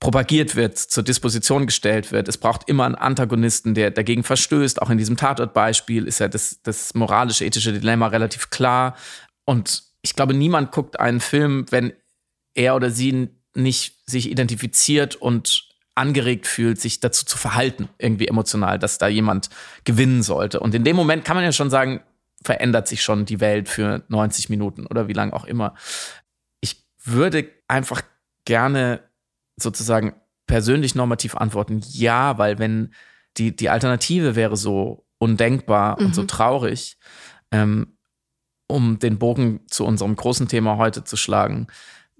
[0.00, 2.26] propagiert wird, zur Disposition gestellt wird.
[2.26, 4.82] Es braucht immer einen Antagonisten, der dagegen verstößt.
[4.82, 8.96] Auch in diesem Tatortbeispiel ist ja das, das moralische, ethische Dilemma relativ klar.
[9.44, 11.92] Und ich glaube, niemand guckt einen Film, wenn
[12.54, 18.78] er oder sie nicht sich identifiziert und angeregt fühlt, sich dazu zu verhalten, irgendwie emotional,
[18.78, 19.50] dass da jemand
[19.84, 20.60] gewinnen sollte.
[20.60, 22.02] Und in dem Moment kann man ja schon sagen,
[22.42, 25.74] verändert sich schon die Welt für 90 Minuten oder wie lange auch immer.
[26.60, 28.02] Ich würde einfach
[28.44, 29.00] gerne
[29.56, 30.14] sozusagen
[30.46, 32.92] persönlich normativ antworten, ja, weil wenn
[33.36, 36.06] die, die Alternative wäre so undenkbar mhm.
[36.06, 36.28] und so mhm.
[36.28, 36.98] traurig,
[37.50, 37.96] ähm,
[38.66, 41.68] um den Bogen zu unserem großen Thema heute zu schlagen,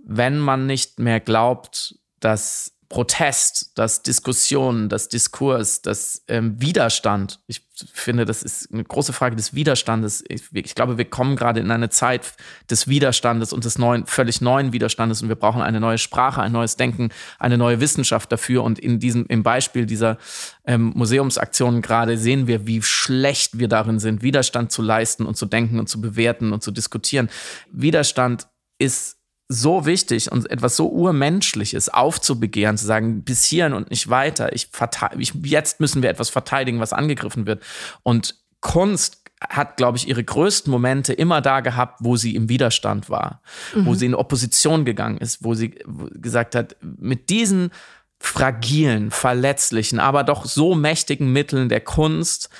[0.04, 7.40] wenn man nicht mehr glaubt, dass Protest, das Diskussion, das Diskurs, das ähm, Widerstand.
[7.46, 7.62] Ich
[7.94, 10.22] finde, das ist eine große Frage des Widerstandes.
[10.28, 12.34] Ich, ich, glaube, wir kommen gerade in eine Zeit
[12.68, 16.52] des Widerstandes und des neuen, völlig neuen Widerstandes und wir brauchen eine neue Sprache, ein
[16.52, 17.08] neues Denken,
[17.38, 18.62] eine neue Wissenschaft dafür.
[18.62, 20.18] Und in diesem, im Beispiel dieser
[20.66, 25.46] ähm, Museumsaktionen gerade sehen wir, wie schlecht wir darin sind, Widerstand zu leisten und zu
[25.46, 27.30] denken und zu bewerten und zu diskutieren.
[27.70, 28.48] Widerstand
[28.78, 29.21] ist
[29.52, 34.52] so wichtig und etwas so urmenschliches aufzubegehren, zu sagen, bis hierhin und nicht weiter.
[34.52, 34.70] Ich,
[35.18, 37.62] ich jetzt müssen wir etwas verteidigen, was angegriffen wird.
[38.02, 43.10] Und Kunst hat, glaube ich, ihre größten Momente immer da gehabt, wo sie im Widerstand
[43.10, 43.42] war,
[43.74, 43.86] mhm.
[43.86, 45.74] wo sie in Opposition gegangen ist, wo sie
[46.14, 47.70] gesagt hat, mit diesen
[48.18, 52.50] fragilen, verletzlichen, aber doch so mächtigen Mitteln der Kunst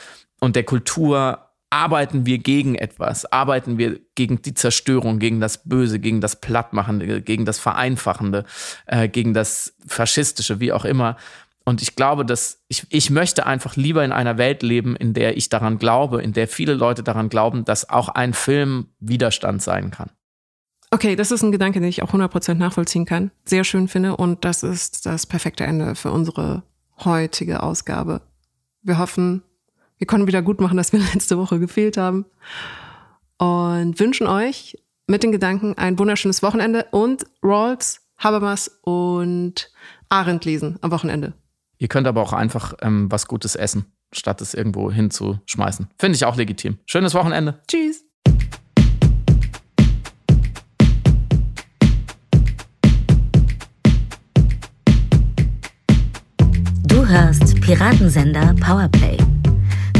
[0.41, 5.99] und der Kultur arbeiten wir gegen etwas, arbeiten wir gegen die Zerstörung, gegen das Böse,
[5.99, 8.45] gegen das Plattmachende, gegen das Vereinfachende,
[8.87, 11.17] äh, gegen das Faschistische, wie auch immer.
[11.65, 15.39] Und ich glaube, dass ich, ich möchte einfach lieber in einer Welt leben, in der
[15.39, 19.91] ich daran glaube, in der viele Leute daran glauben, dass auch ein Film Widerstand sein
[19.91, 20.11] kann.
[20.91, 23.31] Okay, das ist ein Gedanke, den ich auch 100% nachvollziehen kann.
[23.47, 24.15] Sehr schön finde.
[24.15, 26.65] Und das ist das perfekte Ende für unsere
[27.03, 28.21] heutige Ausgabe.
[28.83, 29.43] Wir hoffen,
[30.03, 32.27] wir konnten wieder gut machen, dass wir letzte Woche gefehlt haben.
[33.39, 34.77] Und wünschen euch
[35.07, 39.71] mit den Gedanken ein wunderschönes Wochenende und Rawls, Habermas und
[40.09, 41.35] Arendt lesen am Wochenende.
[41.79, 45.87] Ihr könnt aber auch einfach ähm, was Gutes essen, statt es irgendwo hinzuschmeißen.
[46.01, 46.79] Finde ich auch legitim.
[46.85, 47.61] Schönes Wochenende.
[47.69, 48.05] Tschüss.
[56.89, 59.17] Du hörst Piratensender Powerplay.